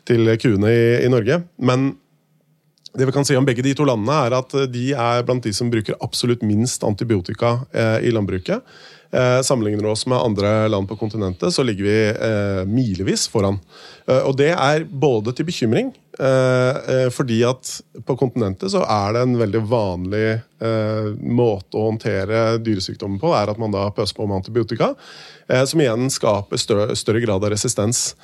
[0.07, 1.41] til kuene i, i Norge.
[1.59, 1.95] Men
[2.97, 5.53] det vi kan si om begge de to landene er at De er blant de
[5.53, 8.65] som bruker absolutt minst antibiotika eh, i landbruket.
[9.11, 13.61] Eh, sammenligner oss med andre land på kontinentet, så ligger vi eh, milevis foran.
[14.07, 17.71] Eh, og det er både til bekymring, eh, eh, fordi at
[18.07, 23.59] på kontinentet så er det en veldig vanlig måte å håndtere dyresykdommer på, er at
[23.61, 24.95] man da pøser på med antibiotika.
[25.69, 28.17] som igjen skaper større, større grad av resistens.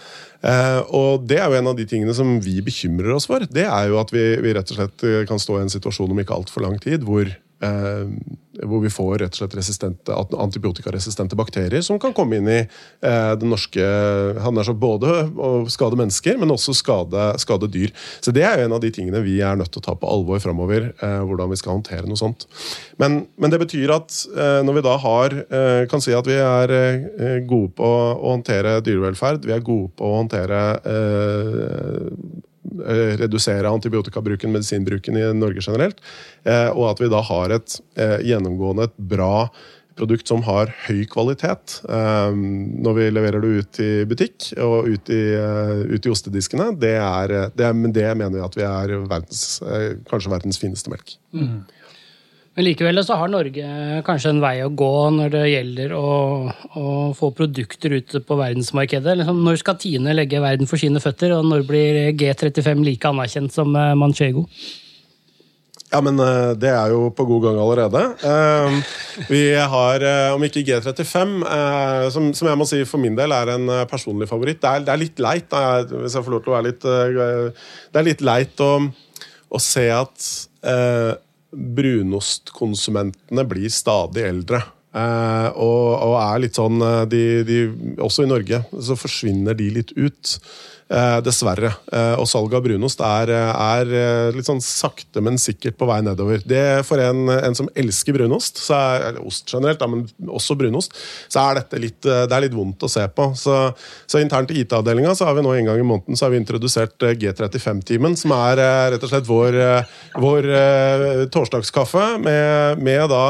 [0.88, 3.44] og det er jo en av de tingene som vi bekymrer oss for.
[3.44, 6.18] Det er jo at vi, vi rett og slett kan stå i en situasjon om
[6.24, 7.28] ikke altfor lang tid hvor
[7.62, 13.48] hvor vi får rett og slett antibiotikaresistente bakterier som kan komme inn i eh, den
[13.52, 13.84] norske
[14.44, 17.94] Han er så både å skade mennesker, men også skade, skade, dyr.
[18.20, 20.10] Så Det er jo en av de tingene vi er nødt til å ta på
[20.10, 20.90] alvor framover.
[21.00, 22.44] Eh, hvordan vi skal håndtere noe sånt.
[23.00, 24.14] Men, men, det betyr at
[24.64, 25.34] når vi da har
[25.90, 26.72] kan si at vi er
[27.48, 30.62] gode på å håndtere dyrevelferd, vi er gode på å håndtere
[31.02, 32.08] Eh,
[33.18, 36.02] redusere antibiotikabruken, medisinbruken i Norge generelt.
[36.44, 39.48] Eh, og at vi da har et eh, gjennomgående et bra
[39.92, 45.20] produkt som har høy kvalitet når vi leverer det ut i butikk og ut i,
[45.92, 46.70] ut i ostediskene.
[46.80, 49.42] Det, er, det, det, mener vi at vi er verdens,
[50.08, 51.12] kanskje verdens fineste melk.
[51.36, 51.60] Mm.
[52.52, 53.66] Men likevel så har Norge
[54.04, 56.08] kanskje en vei å gå når det gjelder å,
[56.76, 59.14] å få produkter ut på verdensmarkedet.
[59.22, 63.56] Liksom, når skal Tine legge verden for sine føtter, og når blir G35 like anerkjent
[63.56, 64.44] som eh, Manchego?
[65.92, 68.04] Ja, men eh, det er jo på god gang allerede.
[68.20, 68.94] Eh,
[69.32, 71.34] vi har, om ikke G35,
[72.12, 74.60] som, jeg må si for min del er en personlig favoritt.
[74.60, 75.56] Det er litt leit,
[75.88, 78.72] hvis jeg får lov til å være litt Det er litt leit å,
[79.48, 80.32] å se at
[81.52, 84.62] brunostkonsumentene blir stadig eldre.
[84.92, 87.60] Eh, og, og, er litt sånn eh, de, de,
[88.04, 90.34] Også i Norge så forsvinner de litt ut.
[90.92, 91.70] Eh, dessverre.
[91.88, 96.02] Eh, og salget av brunost er, er, eh, litt sånn sakte, men sikkert på vei
[96.04, 96.42] nedover.
[96.44, 100.92] Det For en, en som elsker brunost, er, eller ost generelt, men også brunost,
[101.32, 103.30] så er dette litt, det er litt vondt å se på.
[103.38, 103.56] Så,
[104.10, 107.08] så internt i IT-avdelinga har vi nå en gang i måneden så har vi introdusert
[107.22, 108.60] G35-timen, som er
[108.92, 109.58] rett og slett vår,
[110.20, 110.50] vår
[111.32, 113.24] torsdagskaffe med, med da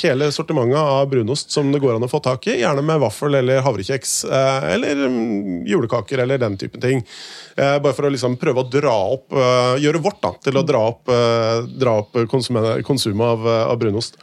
[0.00, 2.58] hele sortimentet av brunost som det går an å få tak i.
[2.60, 7.04] Gjerne med vaffel eller havrekjeks eh, eller mm, julekaker eller den type ting.
[7.56, 10.64] Eh, bare for å liksom prøve å dra opp eh, Gjøre vårt da, til å
[10.66, 11.10] dra opp,
[11.76, 14.18] dra opp konsumet av, av brunost.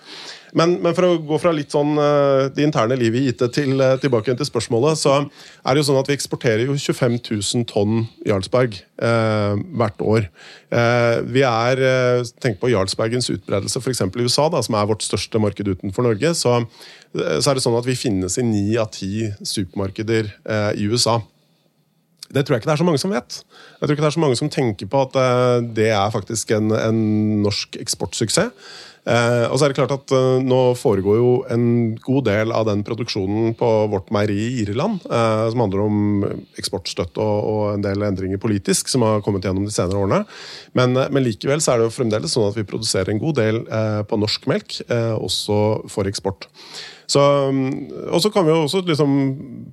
[0.57, 3.75] Men, men, for å gå fra litt sånn uh, det interne livet i IT til,
[3.81, 7.67] uh, tilbake til spørsmålet, så er det jo sånn at vi eksporterer jo 25 000
[7.69, 10.29] tonn Jarlsberg uh, hvert år.
[11.33, 11.79] vi er
[12.41, 14.03] Tenk på Jarlsbergens utbredelse f.eks.
[14.05, 16.35] i USA, da, som er vårt største marked utenfor Norge.
[16.37, 16.53] Så,
[17.15, 20.29] så er det sånn at vi finnes i ni av ti supermarkeder
[20.77, 21.17] i USA.
[22.29, 23.39] Det tror jeg ikke det er så mange som vet.
[23.79, 25.17] Jeg tror ikke det er så mange som tenker på at
[25.73, 27.01] det er faktisk en, en
[27.47, 28.53] norsk eksportsuksess.
[29.07, 31.63] Eh, og så er det klart at eh, Nå foregår jo en
[32.03, 36.27] god del av den produksjonen på vårt meieri i Irland, eh, som handler om
[36.59, 40.21] eksportstøtte og, og, en del endringer politisk som har kommet gjennom de senere årene.
[40.77, 43.39] Men, eh, men, likevel så er det jo fremdeles sånn at vi produserer en god
[43.39, 45.59] del eh, på norsk melk, eh, også
[45.91, 46.49] for eksport.
[47.09, 47.21] Så,
[48.13, 49.13] og så kan vi jo også liksom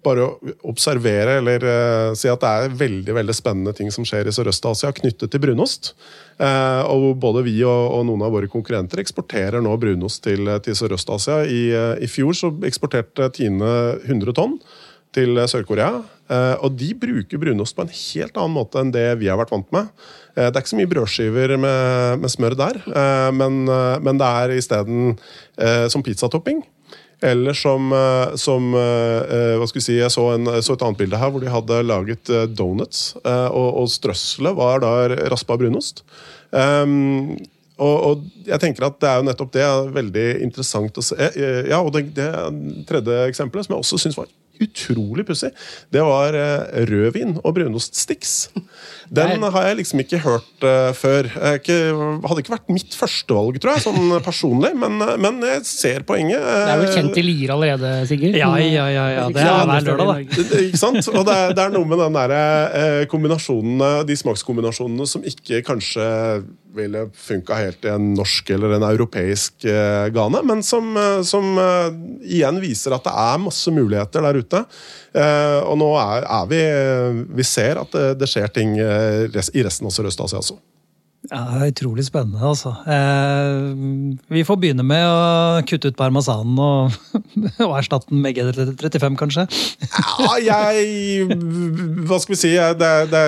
[0.04, 0.24] bare
[0.64, 4.94] observere eller uh, si at det er veldig veldig spennende ting som skjer i Sørøst-Asia
[4.96, 5.92] knyttet til brunost.
[6.40, 10.78] Uh, og både vi og, og, noen av våre konkurrenter eksporterer nå brunost til, til
[10.78, 11.42] Sørøst-Asia.
[11.44, 13.72] I, uh, I, fjor så eksporterte Tine
[14.06, 14.56] 100 tonn
[15.16, 16.02] til Sør-Korea.
[16.60, 19.70] og de bruker brunost på en helt annen måte enn det vi har vært vant
[19.72, 19.86] med.
[20.34, 22.80] det er ikke så mye brødskiver med, med smør der,
[23.32, 25.14] men, men, det er isteden
[25.88, 26.60] som pizzatopping.
[27.22, 30.84] Eller som, eh, som eh, eh, hva skal vi si, Jeg så, en, så, et
[30.84, 34.92] annet bilde her hvor de hadde laget donuts, og, og strøsselet var da
[35.32, 36.04] raspa brunost.
[36.50, 37.36] Um,
[37.76, 41.16] og, og, jeg tenker at det er jo nettopp det veldig interessant å se.
[41.68, 42.30] Ja, og det, det
[42.88, 44.30] tredje eksempelet, som jeg også syns var
[44.62, 45.52] utrolig pussig,
[45.92, 48.34] det var uh, rødvin og brunoststicks.
[49.12, 51.28] Den har jeg liksom ikke hørt uh, før.
[51.54, 51.76] Ikke,
[52.26, 56.42] hadde ikke vært mitt førstevalg, tror jeg, sånn personlig, men, uh, men, jeg ser poenget.
[56.42, 58.38] det er vel kjent i Lier allerede, Sigurd?
[58.38, 59.06] Ja, ja, ja.
[59.14, 59.26] ja.
[59.32, 60.42] Det er hver lørdag, da.
[60.66, 61.02] Ikke sant?
[61.12, 62.36] Og det er, det er noe med den der,
[63.12, 66.06] kombinasjonene, de smakskombinasjonene som ikke kanskje
[66.76, 71.50] ville funka helt i en norsk eller en europeisk eh, gane, men som, eh, som
[71.62, 71.88] eh,
[72.38, 74.62] igjen viser at det er masse muligheter der ute.
[75.16, 76.62] Eh, og nå er, er vi
[77.40, 80.58] Vi ser at det, det skjer ting eh, res- i resten av Sørøst-Asia også.
[81.26, 82.70] Ja, det er Utrolig spennende, altså.
[82.86, 86.94] Eh, vi får begynne med å kutte ut parmesanen og,
[87.66, 89.46] og erstatte den med G35, kanskje.
[89.82, 91.26] Ja, jeg
[92.06, 92.52] Hva skal vi si?
[92.80, 93.24] Det, det,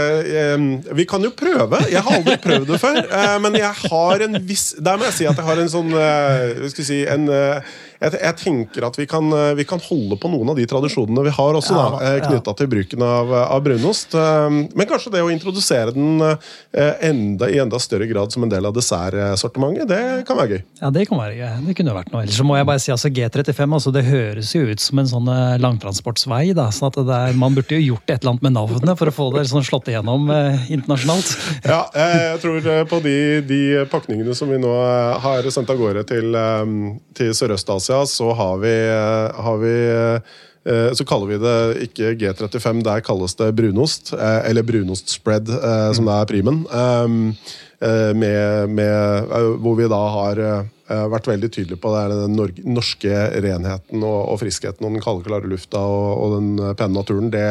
[0.98, 1.80] vi kan jo prøve.
[1.90, 2.98] Jeg har aldri prøvd det før.
[3.04, 5.92] eh, Men jeg har en viss Der må jeg si at jeg har en sånn
[5.92, 9.64] eh, Hva skal vi si en, eh, jeg, jeg tenker at vi kan, eh, vi
[9.68, 12.24] kan holde på noen av de tradisjonene vi har også, Ja, ja.
[12.28, 14.14] knytta til bruken av, av brunost.
[14.14, 18.52] Eh, Men kanskje det å introdusere den eh, enda, i enda større grad som en
[18.52, 20.62] del av dessertsortimentet, det kan være gøy.
[20.82, 21.66] Ja, Det kan være gøy.
[21.68, 22.22] Det kunne vært noe.
[22.26, 25.28] Ellers må jeg bare si altså G35 altså det høres jo ut som en sånn
[25.32, 26.52] eh, langtransportsvei.
[26.56, 29.10] da, sånn at det er, Man burde jo gjort et eller annet med navnet for
[29.10, 31.34] å få det sånn slått igjennom eh, internasjonalt.
[31.66, 33.16] Ja, eh, jeg tror eh, på de,
[33.48, 36.64] de pakningene som vi nå eh, har sendt av gårde til, eh,
[37.18, 39.74] til Sørøst-Asia, så har vi, eh, har vi
[40.68, 44.12] eh, så kaller vi det ikke G35, der kalles det brunost.
[44.12, 45.48] eh, Eller brunostspread,
[45.96, 46.66] som det er primen.
[46.68, 47.36] Um,
[47.80, 49.28] eh, Med, med,
[49.62, 50.42] hvor vi da har
[50.88, 53.12] vært veldig tydelig på det er den nor- norske
[53.44, 57.28] renheten og, og friskheten og den kalde, klare lufta og, og den pene naturen.
[57.32, 57.42] Det,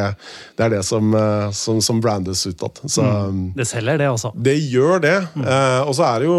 [0.58, 2.80] det er det som, eh, som, som brandes utad.
[2.98, 4.32] Um, Det selger, det også.
[4.34, 5.14] det gjør det.
[5.38, 6.38] Eh, og så er det, jo,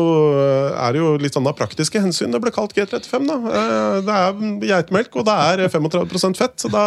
[0.75, 3.27] er det jo litt sånn av praktiske hensyn det ble kalt G35.
[3.29, 3.37] da.
[3.59, 6.83] Eh, det er geitemelk, og det er 35% fett, så da,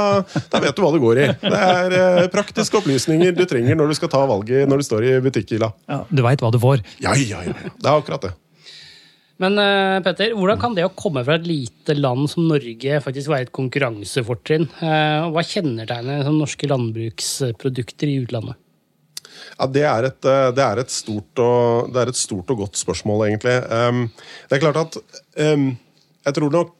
[0.52, 1.28] da vet du hva det går i.
[1.42, 5.08] Det er eh, praktiske opplysninger du trenger når du skal ta valget når du står
[5.08, 5.72] i butikkhylla.
[5.90, 6.84] Ja, du veit hva du får.
[7.02, 7.56] Ja, ja, ja.
[7.56, 7.72] ja.
[7.76, 8.32] Det er akkurat det.
[9.40, 13.32] Men eh, Petter, hvordan kan det å komme fra et lite land som Norge faktisk
[13.32, 14.68] være et konkurransefortrinn?
[14.84, 18.60] Eh, hva kjennetegner som norske landbruksprodukter i utlandet?
[19.56, 23.26] Ja, det er, et, eh, det, er og, det er et stort og godt spørsmål,
[23.28, 23.56] egentlig.
[23.72, 24.06] Um,
[24.48, 25.72] det er klart at um,
[26.26, 26.78] Jeg tror nok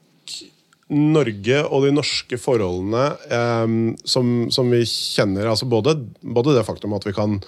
[0.93, 6.93] Norge og de norske forholdene um, som, som vi kjenner altså både, både det faktum
[6.99, 7.39] at vi kan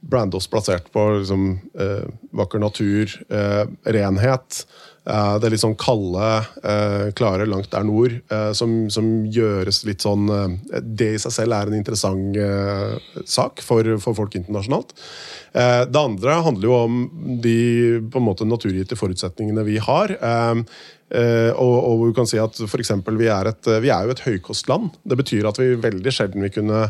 [0.00, 4.64] brande oss plassert på liksom, eh, vakker natur, eh, renhet.
[5.06, 10.04] Eh, det litt sånn kalde, eh, klare langt der nord, eh, som, som gjøres litt
[10.04, 12.36] sånn eh, Det i seg selv er en interessant
[13.24, 14.92] sak for, for folk internasjonalt.
[15.52, 16.98] Det andre handler jo om
[17.42, 17.56] de
[18.12, 20.12] på en måte naturgitte forutsetningene vi har.
[20.14, 20.62] Eh,
[21.10, 24.22] og, og du kan si at for eksempel, vi, er et, vi er jo et
[24.22, 24.92] høykostland.
[25.02, 26.84] Det betyr at vi veldig sjelden vi kunne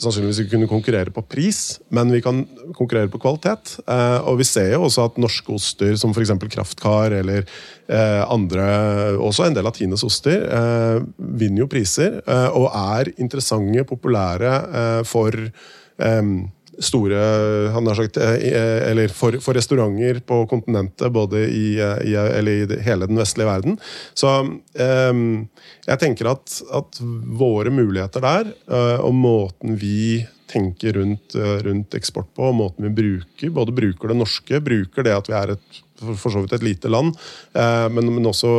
[0.00, 2.42] sannsynligvis kunne konkurrere på pris, men vi kan
[2.76, 3.78] konkurrere på kvalitet.
[3.88, 6.34] Eh, og vi ser jo også at norske oster, som f.eks.
[6.52, 8.66] Kraftkar eller eh, andre,
[9.16, 14.52] også en del av Tines oster, eh, vinner jo priser eh, og er interessante, populære
[14.80, 16.22] eh, for eh,
[16.82, 17.20] store
[17.74, 22.80] han har sagt, eh, eller for, for restauranter på kontinentet, både i, eh, i, i
[22.86, 23.78] hele den vestlige verden.
[24.14, 24.32] Så
[24.74, 25.12] eh,
[25.86, 31.96] jeg tenker at, at våre muligheter der, eh, og måten vi tenker rundt, eh, rundt
[31.98, 35.56] eksport på, og måten vi bruker, både bruker det norske, bruker det at vi er
[35.56, 37.16] et for så vidt et lite land,
[37.56, 38.50] eh, men, men også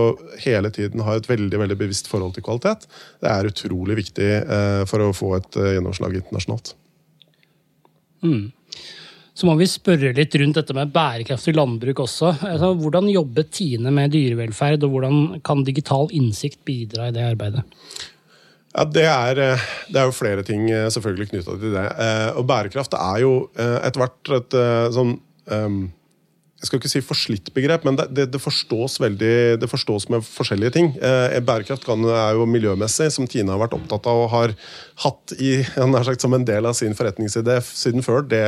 [0.44, 2.88] hele tiden har et veldig veldig bevisst forhold til kvalitet.
[3.22, 6.74] Det er utrolig viktig eh, for å få et eh, gjennomslag internasjonalt.
[9.38, 12.32] Så må vi spørre litt rundt dette med bærekraftig landbruk også.
[12.48, 17.62] Altså, hvordan jobber Tine med dyrevelferd, og hvordan kan digital innsikt bidra i det arbeidet?
[18.74, 21.86] Ja, det er, eh, det er jo flere ting eh, selvfølgelig knytta til det.
[21.86, 24.58] Eh, Og bærekraft er jo etter hvert et
[24.94, 25.16] sånn
[25.54, 25.80] ehm,
[26.58, 30.26] jeg skal ikke si forslitt begrep, men det, det, det, forstås veldig, det forstås med
[30.26, 30.88] forskjellige ting.
[30.98, 34.56] Eh, bærekraft er jo miljømessig, som Tine har vært opptatt av og har
[35.04, 38.26] hatt i, har sagt, som en del av sin forretningsidé siden før.
[38.26, 38.42] Det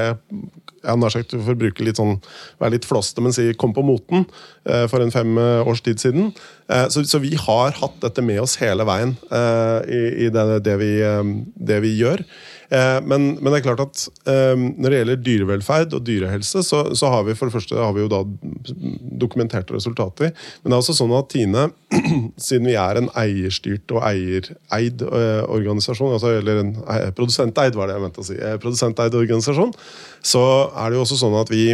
[0.84, 2.18] han har sagt, for å bruke litt sånn,
[2.62, 4.26] være litt flåste, men si kom på moten
[4.66, 6.32] eh, for en fem eh, års tid siden.
[6.72, 10.94] Eh, så, så vi har hatt dette med oss hele veien i, i det, vi,
[11.70, 12.24] det vi gjør.
[12.70, 16.84] Eh, Men, men det er klart at eh, når det gjelder dyrevelferd og dyrehelse, så,
[16.94, 18.22] så har vi for det første har vi jo da
[19.24, 20.34] dokumenterte resultater.
[20.62, 21.68] Men det er også sånn at Tine,
[22.48, 26.76] siden vi er en eierstyrt og eiereid eh, organisasjon, altså, eller en
[27.18, 29.74] produsenteid, var det jeg mente å si, produsenteid organisasjon,
[30.22, 31.72] så er det jo også sånn at vi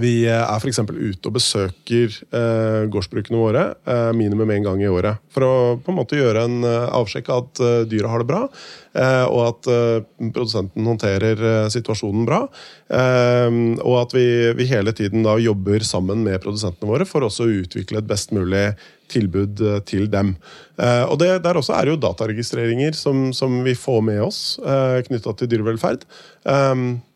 [0.00, 0.80] vi er f.eks.
[0.88, 5.20] ute og besøker eh, gårdsbrukene våre eh, minimum én gang i året.
[5.32, 5.52] For å
[5.84, 8.40] på en måte gjøre en eh, avsjekk av at eh, dyra har det bra,
[8.96, 12.40] eh, og at eh, produsenten håndterer eh, situasjonen bra.
[12.88, 13.50] Eh,
[13.84, 14.26] og at vi,
[14.56, 18.32] vi hele tiden da jobber sammen med produsentene våre for også å utvikle et best
[18.32, 18.70] mulig
[19.12, 20.34] tilbud eh, til dem.
[20.80, 24.42] Eh, og det, Der også er det jo dataregistreringer som, som vi får med oss
[24.64, 26.06] eh, knytta til dyrevelferd.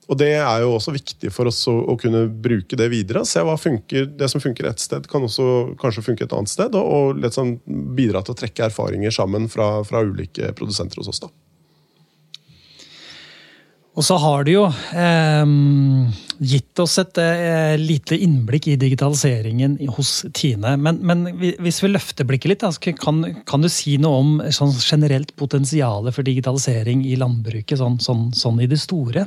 [0.07, 3.25] Og det er jo også viktig for oss å, å kunne bruke det videre.
[3.27, 6.77] Se hva funker, Det som funker ett sted, kan også kanskje funke et annet sted.
[6.79, 7.57] Og, og liksom
[7.99, 11.25] bidra til å trekke erfaringer sammen fra, fra ulike produsenter hos oss.
[11.27, 11.33] da.
[13.97, 15.53] Og så har det jo eh,
[16.45, 20.75] gitt oss et eh, lite innblikk i digitaliseringen hos Tine.
[20.81, 21.25] Men, men
[21.63, 26.13] hvis vi løfter blikket litt, da, kan, kan, du si noe om sånn generelt potensialet
[26.13, 29.27] for digitalisering i landbruket, sånn, sånn, sånn i det store?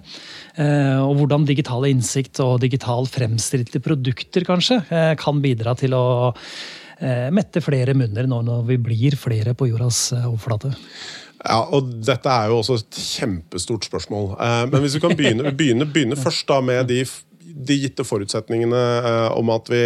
[0.62, 6.04] Eh, og hvordan digital innsikt og digital fremstilte produkter kanskje eh, kan bidra til å
[6.30, 10.76] eh, mette flere munner nå når vi blir flere på jordas eh, overflate?
[11.40, 14.34] Ja, og Dette er jo også et kjempestort spørsmål.
[14.36, 17.00] Eh, men hvis vi kan begynne, begynne, begynne først da med de,
[17.70, 19.82] de gitte forutsetningene eh, om at vi,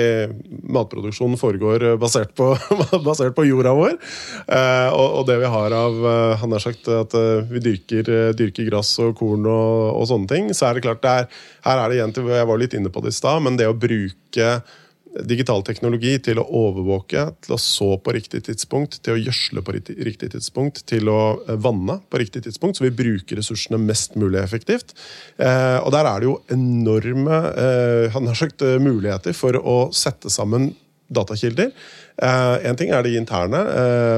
[0.74, 2.50] matproduksjonen foregår basert på,
[3.08, 4.00] basert på jorda vår.
[4.48, 6.00] Eh, og, og, det vi har av
[6.42, 7.14] Han har sagt at
[7.52, 10.54] vi dyrker, dyrker gress og korn og, og, sånne ting.
[10.58, 12.94] Så er det klart, det er, her er det igjen til, Jeg var litt inne
[12.94, 14.56] på det i stad, men det å bruke
[15.22, 19.76] digital teknologi til å overvåke, til å så på riktig tidspunkt, til å gjødsle på
[19.78, 24.42] riktig tidspunkt, til å eh, vanne på riktig tidspunkt, så vi bruker ressursene mest mulig
[24.42, 24.96] effektivt.
[25.38, 30.72] Eh, og der er det jo enorme eh, sagt, muligheter for å sette sammen
[31.14, 31.70] datakilder.
[32.18, 33.60] En ting er de interne,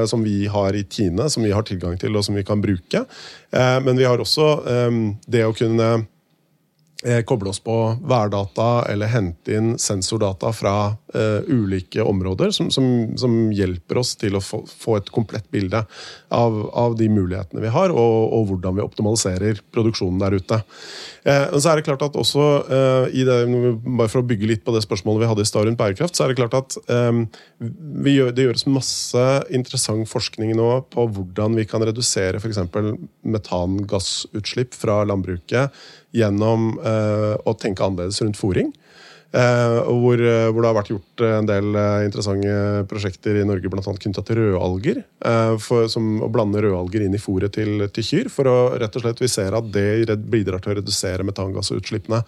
[0.08, 3.02] som vi har i Tine, som vi har tilgang til og som vi kan bruke.
[3.52, 4.46] Men vi har også
[5.28, 6.15] det å kunne Eh,
[7.28, 7.74] koble oss på
[8.08, 10.76] værdata eller hente inn sensordata fra
[11.16, 15.82] uh, ulike områder, som, som, som, hjelper oss til å få, få et komplett bilde
[16.28, 20.60] av, av, de mulighetene vi har, og, og, hvordan vi optimaliserer produksjonen der ute.
[21.26, 23.38] Uh, så er det klart at også uh, det,
[23.86, 26.24] Bare for å bygge litt på det spørsmålet vi hadde i stad rundt bærekraft, så
[26.24, 27.26] er det klart at um,
[27.60, 32.62] gjør, det gjøres masse interessant forskning nå på hvordan vi kan redusere f.eks.
[33.36, 35.74] metangassutslipp fra landbruket
[36.16, 38.72] gjennom uh, å tenke annerledes rundt fòring.
[39.36, 44.02] Uh, hvor, uh, hvor, det har vært gjort en del interessante prosjekter i Norge annet
[44.02, 45.02] knytta til rødalger.
[45.62, 48.30] For, som Å blande rødalger inn i fôret til, til, kyr.
[48.32, 52.22] For å rett og slett vi ser at det bidrar til å redusere metangassutslippene.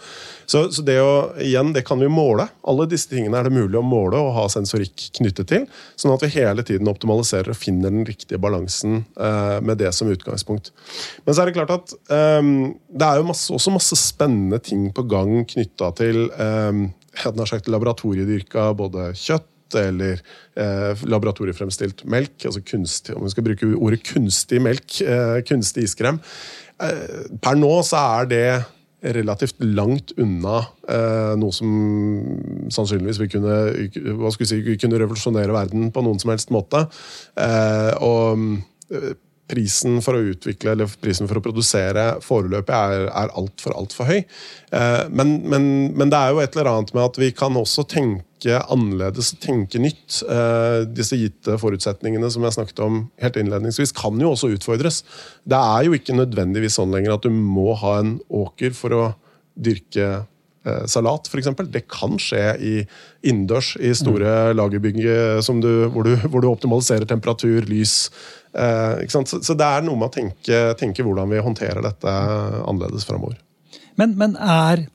[0.47, 1.13] Så, så, det å,
[1.45, 2.49] igjen, det kan vi måle.
[2.69, 5.69] Alle disse tingene er det mulig å måle og ha sensorikk knyttet til.
[5.99, 9.03] Sånn at vi hele tiden optimaliserer og finner den riktige balansen
[9.63, 10.73] med det som utgangspunkt.
[11.25, 12.53] Men så er det klart at eh,
[12.89, 17.51] det er jo masse, også masse spennende ting på gang knytta til um, jeg har
[17.51, 20.21] sagt laboratoriedyrka både kjøtt eller
[20.57, 22.45] eh, laboratoriefremstilt melk.
[22.45, 26.21] altså kunstig, Om vi skal bruke ordet kunstig melk, eh, kunstig iskrem.
[26.81, 28.49] Eh, per nå så er det
[28.99, 30.59] relativt langt unna
[30.91, 31.71] eh, noe som
[32.75, 33.59] sannsynligvis vil kunne,
[34.19, 36.87] hva skal vi si, kunne revolusjonere verden på noen som helst måte.
[37.39, 38.43] Eh, og
[38.91, 39.15] eh,
[39.49, 44.11] prisen for å utvikle eller prisen for å produsere foreløpig er, er altfor alt for
[44.11, 44.21] høy.
[44.21, 47.87] Eh, men, men, men, det er jo et eller annet med at vi kan også
[47.89, 50.21] tenke annerledes, tenke nytt.
[50.29, 55.03] Eh, disse gitte forutsetningene som jeg snakket om helt innledningsvis, kan jo også utfordres.
[55.49, 59.05] Det er jo ikke nødvendigvis sånn lenger at du må ha en åker for å
[59.59, 60.27] dyrke
[60.91, 61.53] salat, f.eks.
[61.69, 62.75] Det kan skje i
[63.27, 65.01] innendørs i store lagerbygg
[65.43, 68.11] hvor, hvor, du optimaliserer temperatur, lys,
[68.59, 72.15] Eh, så, så, det er noe med å tenke, tenke, hvordan vi håndterer dette
[72.65, 73.37] annerledes framover.
[74.01, 74.87] Men, men, er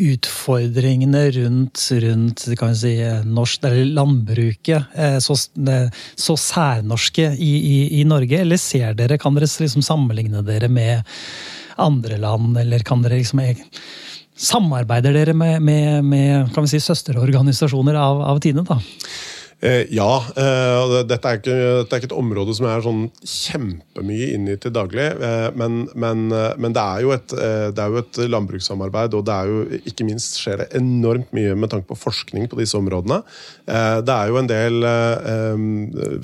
[0.00, 2.46] utfordringene rundt, rundt
[2.78, 2.92] si,
[3.26, 8.40] norsk, landbruket eh, så, så særnorske i, i, i, Norge?
[8.40, 11.04] Eller ser dere, kan dere liksom sammenligne dere med
[11.80, 13.42] andre land, eller kan dere liksom
[14.40, 18.64] Samarbeider dere med, med, med kan vi si, søsterorganisasjoner av, av Tine?
[18.64, 18.80] da?
[19.60, 20.08] Eh, ja.
[20.36, 24.48] Eh, dette, er ikke, dette, er ikke, et område som jeg er sånn kjempemye inn
[24.48, 25.10] i til daglig.
[25.20, 27.34] Eh, men, men, men det, er et,
[27.76, 31.58] det, er jo et, landbrukssamarbeid, og det er jo ikke minst skjer det enormt mye
[31.58, 33.20] med tanke på forskning på disse områdene.
[33.66, 34.88] Det er jo en del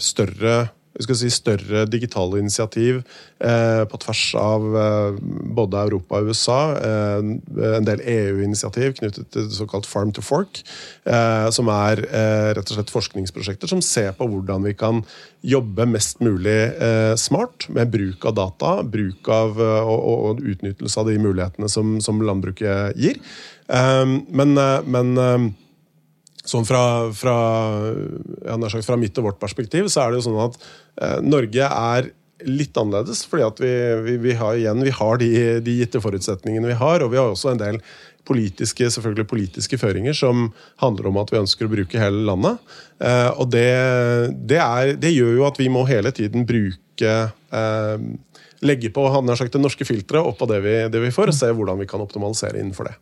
[0.03, 0.57] større
[1.05, 3.03] si, større digitale initiativ
[3.39, 5.19] eh, på tvers av eh,
[5.57, 6.61] både Europa og USA.
[6.77, 7.31] Eh,
[7.77, 10.63] en del EU-initiativ knyttet til såkalt Farm to Fork,
[11.05, 15.03] eh, som er eh, rett og slett forskningsprosjekter som ser på hvordan vi kan
[15.47, 21.11] jobbe mest mulig eh, smart med bruk av data, bruk av og, og, utnyttelse av
[21.11, 23.21] de mulighetene som, som landbruket gir.
[23.67, 24.53] men,
[24.87, 25.55] men
[26.47, 26.83] sånn fra,
[27.17, 27.37] fra,
[28.71, 30.59] sagt, fra, mitt og vårt perspektiv så er det jo sånn at
[31.03, 32.11] eh, Norge er
[32.47, 33.25] litt annerledes.
[33.27, 33.73] fordi at vi,
[34.05, 35.31] vi, vi har igjen vi har de,
[35.65, 37.81] de, gitte forutsetningene vi har, og vi har også en del
[38.27, 40.51] politiske, selvfølgelig politiske føringer som
[40.83, 42.63] handler om at vi ønsker å bruke hele landet.
[42.99, 43.71] Eh, og det,
[44.51, 48.07] det, er, det gjør jo at vi må hele tiden bruke eh,
[48.67, 51.53] legge på han har sagt, det norske filteret oppå det det vi får, og se
[51.53, 52.97] hvordan vi kan optimalisere innenfor det.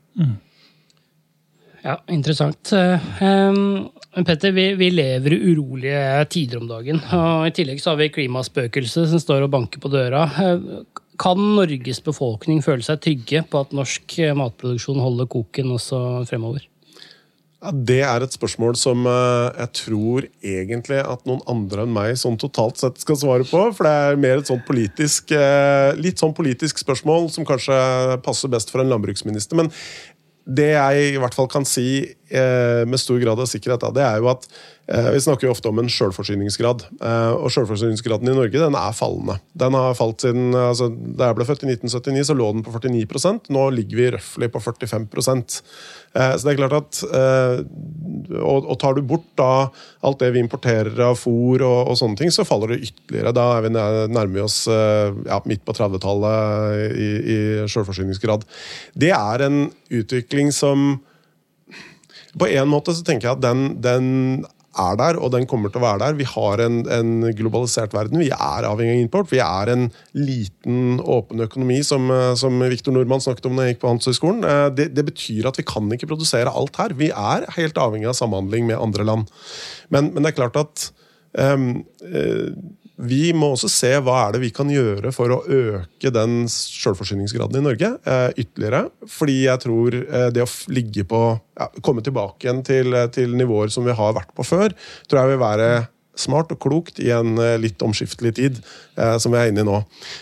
[1.84, 2.70] Ja, interessant.
[2.72, 3.90] Um,
[4.24, 7.00] Petter, vi, vi, lever i urolige tider om dagen.
[7.12, 10.24] og I tillegg så har vi klimaspøkelset som står og banker på døra.
[11.20, 15.98] Kan Norges befolkning føle seg trygge på at norsk matproduksjon holder koken også
[16.30, 16.64] fremover?
[17.64, 22.40] Ja, Det er et spørsmål som jeg tror egentlig at noen andre enn meg sånn
[22.40, 23.60] totalt sett skal svare på.
[23.76, 25.36] For det er mer et sånt politisk,
[26.00, 27.76] litt sånn politisk spørsmål som kanskje
[28.24, 29.60] passer best for en landbruksminister.
[29.60, 29.72] Men
[30.44, 32.04] det jeg i hvert fall kan si
[32.34, 34.48] med stor grad av sikkerhet, det er jo at
[34.88, 36.86] eh, vi snakker jo ofte om en selvforsyningsgrad.
[37.00, 39.38] Eh, og selvforsyningsgraden i Norge den er fallende.
[39.58, 42.74] Den har falt siden, altså, Da jeg ble født i 1979, så lå den på
[42.74, 47.62] 49% Nå ligger vi røftlig på 45 eh, Så det er klart at eh,
[48.40, 49.68] og, tar du bort da
[50.04, 53.34] alt det vi importerer av fôr og, og, sånne ting, så faller det ytterligere.
[53.36, 57.38] Da er vi nærmer oss eh, ja, midt på 30-tallet i, i
[57.70, 58.44] selvforsyningsgrad.
[58.98, 60.98] Det er en utvikling som
[62.38, 65.80] På en måte så tenker jeg at den, den er der, og den kommer til
[65.80, 66.16] å være der.
[66.18, 68.20] Vi har en, en, globalisert verden.
[68.22, 69.30] Vi er avhengig av import.
[69.30, 69.86] Vi er en
[70.18, 74.46] liten, åpen økonomi, som, som Viktor Nordmann snakket om da jeg gikk på Handelshøyskolen.
[74.50, 76.96] Eh, det, det, betyr at vi kan ikke produsere alt her.
[76.98, 79.30] Vi er helt avhengig av samhandling med andre land.
[79.94, 80.88] Men, men det er klart at
[81.38, 81.84] um,
[82.94, 87.58] vi må også se hva er det vi kan gjøre for å øke den selvforsyningsgraden
[87.58, 88.84] i Norge eh, ytterligere.
[89.10, 91.24] Fordi jeg tror eh, det å ligge på,
[91.58, 94.76] ja, komme tilbake igjen til, til, nivåer som vi har vært på før,
[95.08, 95.68] tror jeg vil være
[96.14, 99.66] smart og klokt i en eh, litt omskiftelig tid eh, som vi er inne i
[99.66, 99.80] nå.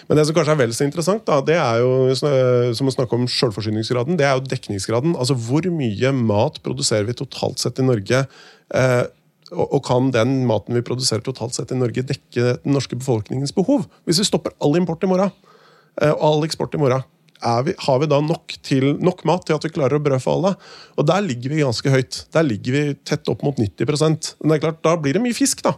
[0.08, 3.18] Men det som kanskje er vel så interessant, da, det er jo som å snakke
[3.18, 5.16] om selvforsyningsgraden, det er jo dekningsgraden.
[5.20, 8.24] Altså hvor mye mat produserer vi totalt sett i Norge?
[8.72, 9.02] Eh,
[9.52, 13.86] og kan den maten vi produserer totalt sett i Norge, dekke den norske befolkningens behov?
[14.08, 15.32] Hvis vi stopper all import i morgen,
[16.00, 17.04] eh, og all eksport i morgen,
[17.66, 20.52] vi, har vi da nok, til, nok, mat til at vi klarer å brødfø alle?
[20.94, 22.20] Og der ligger vi ganske høyt.
[22.34, 25.34] Der ligger vi tett opp mot 90 Men det er klart, da blir det mye
[25.34, 25.74] fisk, da.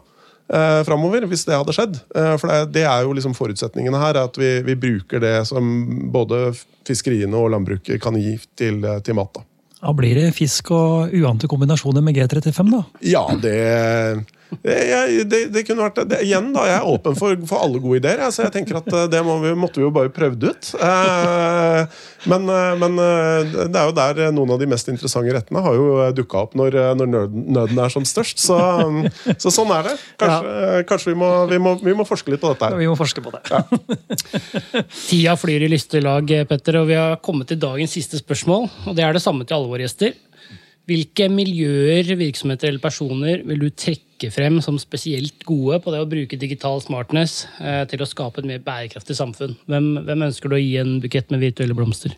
[0.52, 1.96] Eh, framover, hvis det hadde skjedd.
[2.14, 4.20] Eh, for det, det, er jo liksom forutsetningene her.
[4.26, 5.64] At vi, vi, bruker det som
[6.12, 6.50] både
[6.84, 9.32] fiskeriene og landbruket kan gi til, til mat.
[9.40, 9.48] da.
[9.84, 12.80] Da blir det fisk og uante kombinasjoner med G35, da?
[13.04, 13.58] Ja, det
[14.62, 16.20] det, det, det, kunne vært det.
[16.24, 18.22] Igjen, da, jeg er åpen for, for alle gode ideer.
[18.34, 20.70] Så jeg tenker at eh, det må vi, måtte vi jo bare prøvd ut.
[20.78, 25.78] Eh, men, eh, men, det er jo der noen av de mest interessante rettene har
[25.78, 28.42] jo dukka opp når, når nøden, er som størst.
[28.42, 28.58] Så,
[29.42, 29.96] så, sånn er det.
[30.20, 30.84] Kanskje, ja.
[30.88, 32.78] kanskje vi, må, vi, må, vi, må, forske litt på dette her.
[32.80, 33.42] Vi må forske på det.
[33.50, 33.64] Ja.
[35.08, 38.68] Tida flyr i lystelag, Petter, og vi har kommet til dagens siste spørsmål.
[38.88, 40.14] Og det er det samme til alle våre gjester.
[40.84, 46.08] Hvilke miljøer, virksomheter eller personer vil du trekke frem som spesielt gode på det å
[46.08, 49.54] bruke digital smartness eh, til å skape et mer bærekraftig samfunn?
[49.64, 52.12] Hvem, hvem, ønsker du å gi en bukett med virtuelle blomster?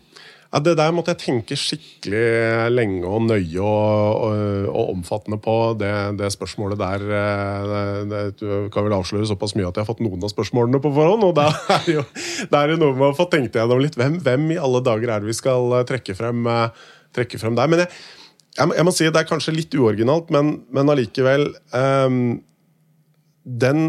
[0.51, 5.55] Ja, det der måtte jeg tenke skikkelig lenge og nøye og, og, og omfattende på.
[5.79, 9.85] Det, det, spørsmålet der eh, det, det, Du kan vel avsløre såpass mye at jeg
[9.87, 11.23] har fått noen av spørsmålene på forhånd.
[11.23, 11.47] og Da
[11.79, 12.05] er jo,
[12.51, 13.95] det er jo noe med å få tenkt gjennom litt.
[13.95, 16.43] Hvem, hvem, i alle dager er det vi skal trekke frem,
[17.15, 17.71] trekke frem der?
[17.71, 17.95] Men jeg,
[18.57, 22.19] jeg, jeg, må si Det er kanskje litt uoriginalt, men, men allikevel um,
[23.43, 23.87] Den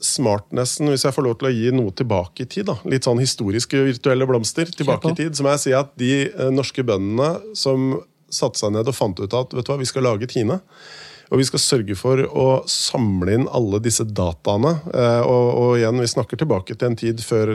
[0.00, 3.20] smartnessen, hvis jeg får lov til å gi noe tilbake i tid, da, litt sånn
[3.20, 7.34] historiske virtuelle blomster tilbake i tid, så må jeg si at de uh, norske bøndene
[7.58, 7.98] som
[8.32, 10.60] satte seg ned og fant ut at vet du hva, vi skal lage Tine
[11.30, 14.72] og vi skal sørge for å samle inn alle disse dataene.
[14.90, 17.54] Eh, og, og igjen, vi snakker tilbake til en tid før,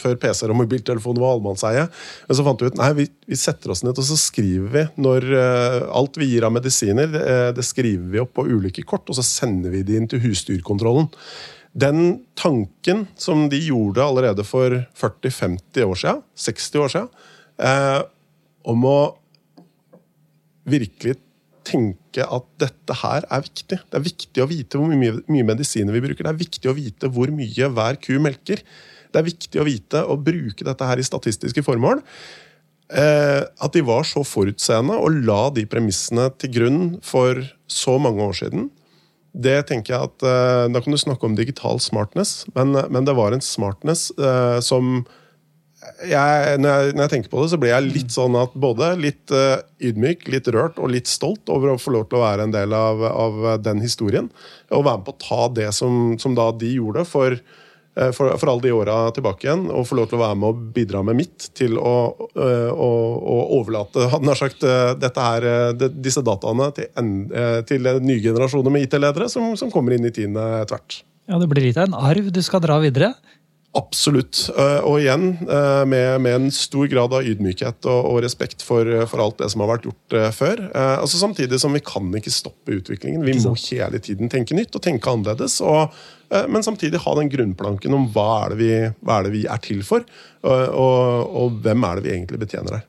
[0.00, 1.86] før PC-er og mobiltelefoner var allmannseie.
[2.26, 4.84] Men så fant vi ut nei, vi, vi, setter oss ned og så skriver vi
[5.06, 8.82] når uh, alt vi gir av medisiner, det, eh, det skriver vi opp på ulike
[8.88, 11.10] kort, og så sender vi det inn til husdyrkontrollen.
[11.74, 12.00] Den
[12.38, 17.28] tanken som de gjorde allerede for 40-50 år siden, 60 år siden,
[17.70, 18.00] eh,
[18.70, 18.98] om å
[20.70, 21.18] virkelig
[21.66, 23.78] tenke at dette her er viktig.
[23.80, 26.26] Det er viktig å vite hvor mye, mye, medisiner vi bruker.
[26.26, 28.62] Det er viktig å vite hvor mye hver ku melker.
[29.14, 32.02] Det er viktig å vite å bruke dette her i statistiske formål.
[32.92, 37.40] Eh, at de var så forutseende og la de premissene til grunn for
[37.70, 38.68] så mange år siden.
[39.34, 43.16] Det tenker jeg at, eh, Da kan du snakke om digital smartness, men, men det
[43.16, 45.06] var en smartness eh, som
[46.08, 48.92] jeg, når, jeg, når, jeg, tenker på det, så blir jeg litt sånn at både
[49.00, 52.46] litt uh, ydmyk, litt rørt og litt stolt over å få lov til å være
[52.46, 54.30] en del av, av den historien.
[54.70, 58.32] Og være med på å ta det som, som da de gjorde for, uh, for,
[58.40, 59.66] for, alle de åra tilbake igjen.
[59.72, 61.94] Og få lov til å være med og bidra med mitt til å,
[62.36, 64.66] uh, å, å overlate hadde nær sagt,
[65.00, 67.14] dette her, de, disse dataene til, en,
[67.68, 71.02] til nye generasjoner med IT-ledere som, som, kommer inn i tiende tvert.
[71.30, 73.14] Ja, Det blir litt av en arv du skal dra videre?
[73.74, 74.38] Absolutt.
[74.54, 78.86] Eh, og igjen eh, med, med, en stor grad av ydmykhet og, og respekt for,
[79.10, 80.62] for, alt det som har vært gjort uh, før.
[80.78, 83.26] Altså Samtidig som vi kan ikke stoppe utviklingen.
[83.26, 85.58] Vi må hele tiden tenke nytt og tenke annerledes.
[85.64, 85.90] Og,
[86.30, 89.82] men samtidig ha den grunnplanken om hva er det vi, er, det vi er, til
[89.86, 90.06] for,
[90.42, 92.88] og, og hvem er det vi egentlig betjener her.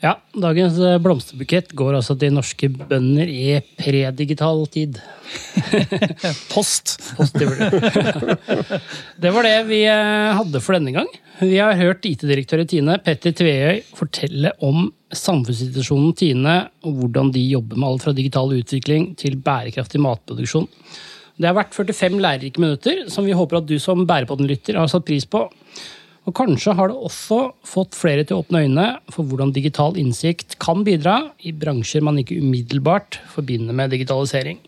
[0.00, 4.96] Ja, dagens eh, blomsterbukett går altså til norske bønder i predigital tid.
[6.54, 6.94] Post!
[7.18, 7.48] Post det,
[9.22, 11.10] det var det vi eh, hadde for denne gang.
[11.40, 17.44] Vi har hørt IT-direktør i Tine, Petter Tveøy, fortelle om samfunnssituasjonen Tine, og hvordan de
[17.50, 20.68] jobber med alt fra digital utvikling til bærekraftig matproduksjon.
[21.40, 25.08] Det har vært 45 lærerike minutter, som vi håper at du som Bærepodden-lytter har satt
[25.08, 25.44] pris på.
[26.30, 30.54] Og kanskje har det også fått flere til å åpne øynene for hvordan digital innsikt
[30.62, 34.60] kan bidra i bransjer man ikke umiddelbart forbinder med digitalisering.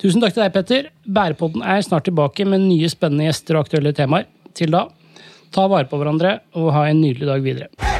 [0.00, 0.88] Tusen takk til deg, Petter.
[1.04, 4.30] Bærepodden er snart tilbake med nye spennende gjester og aktuelle temaer.
[4.56, 4.86] Til da,
[5.52, 7.93] ta vare på hverandre og ha en nydelig dag videre.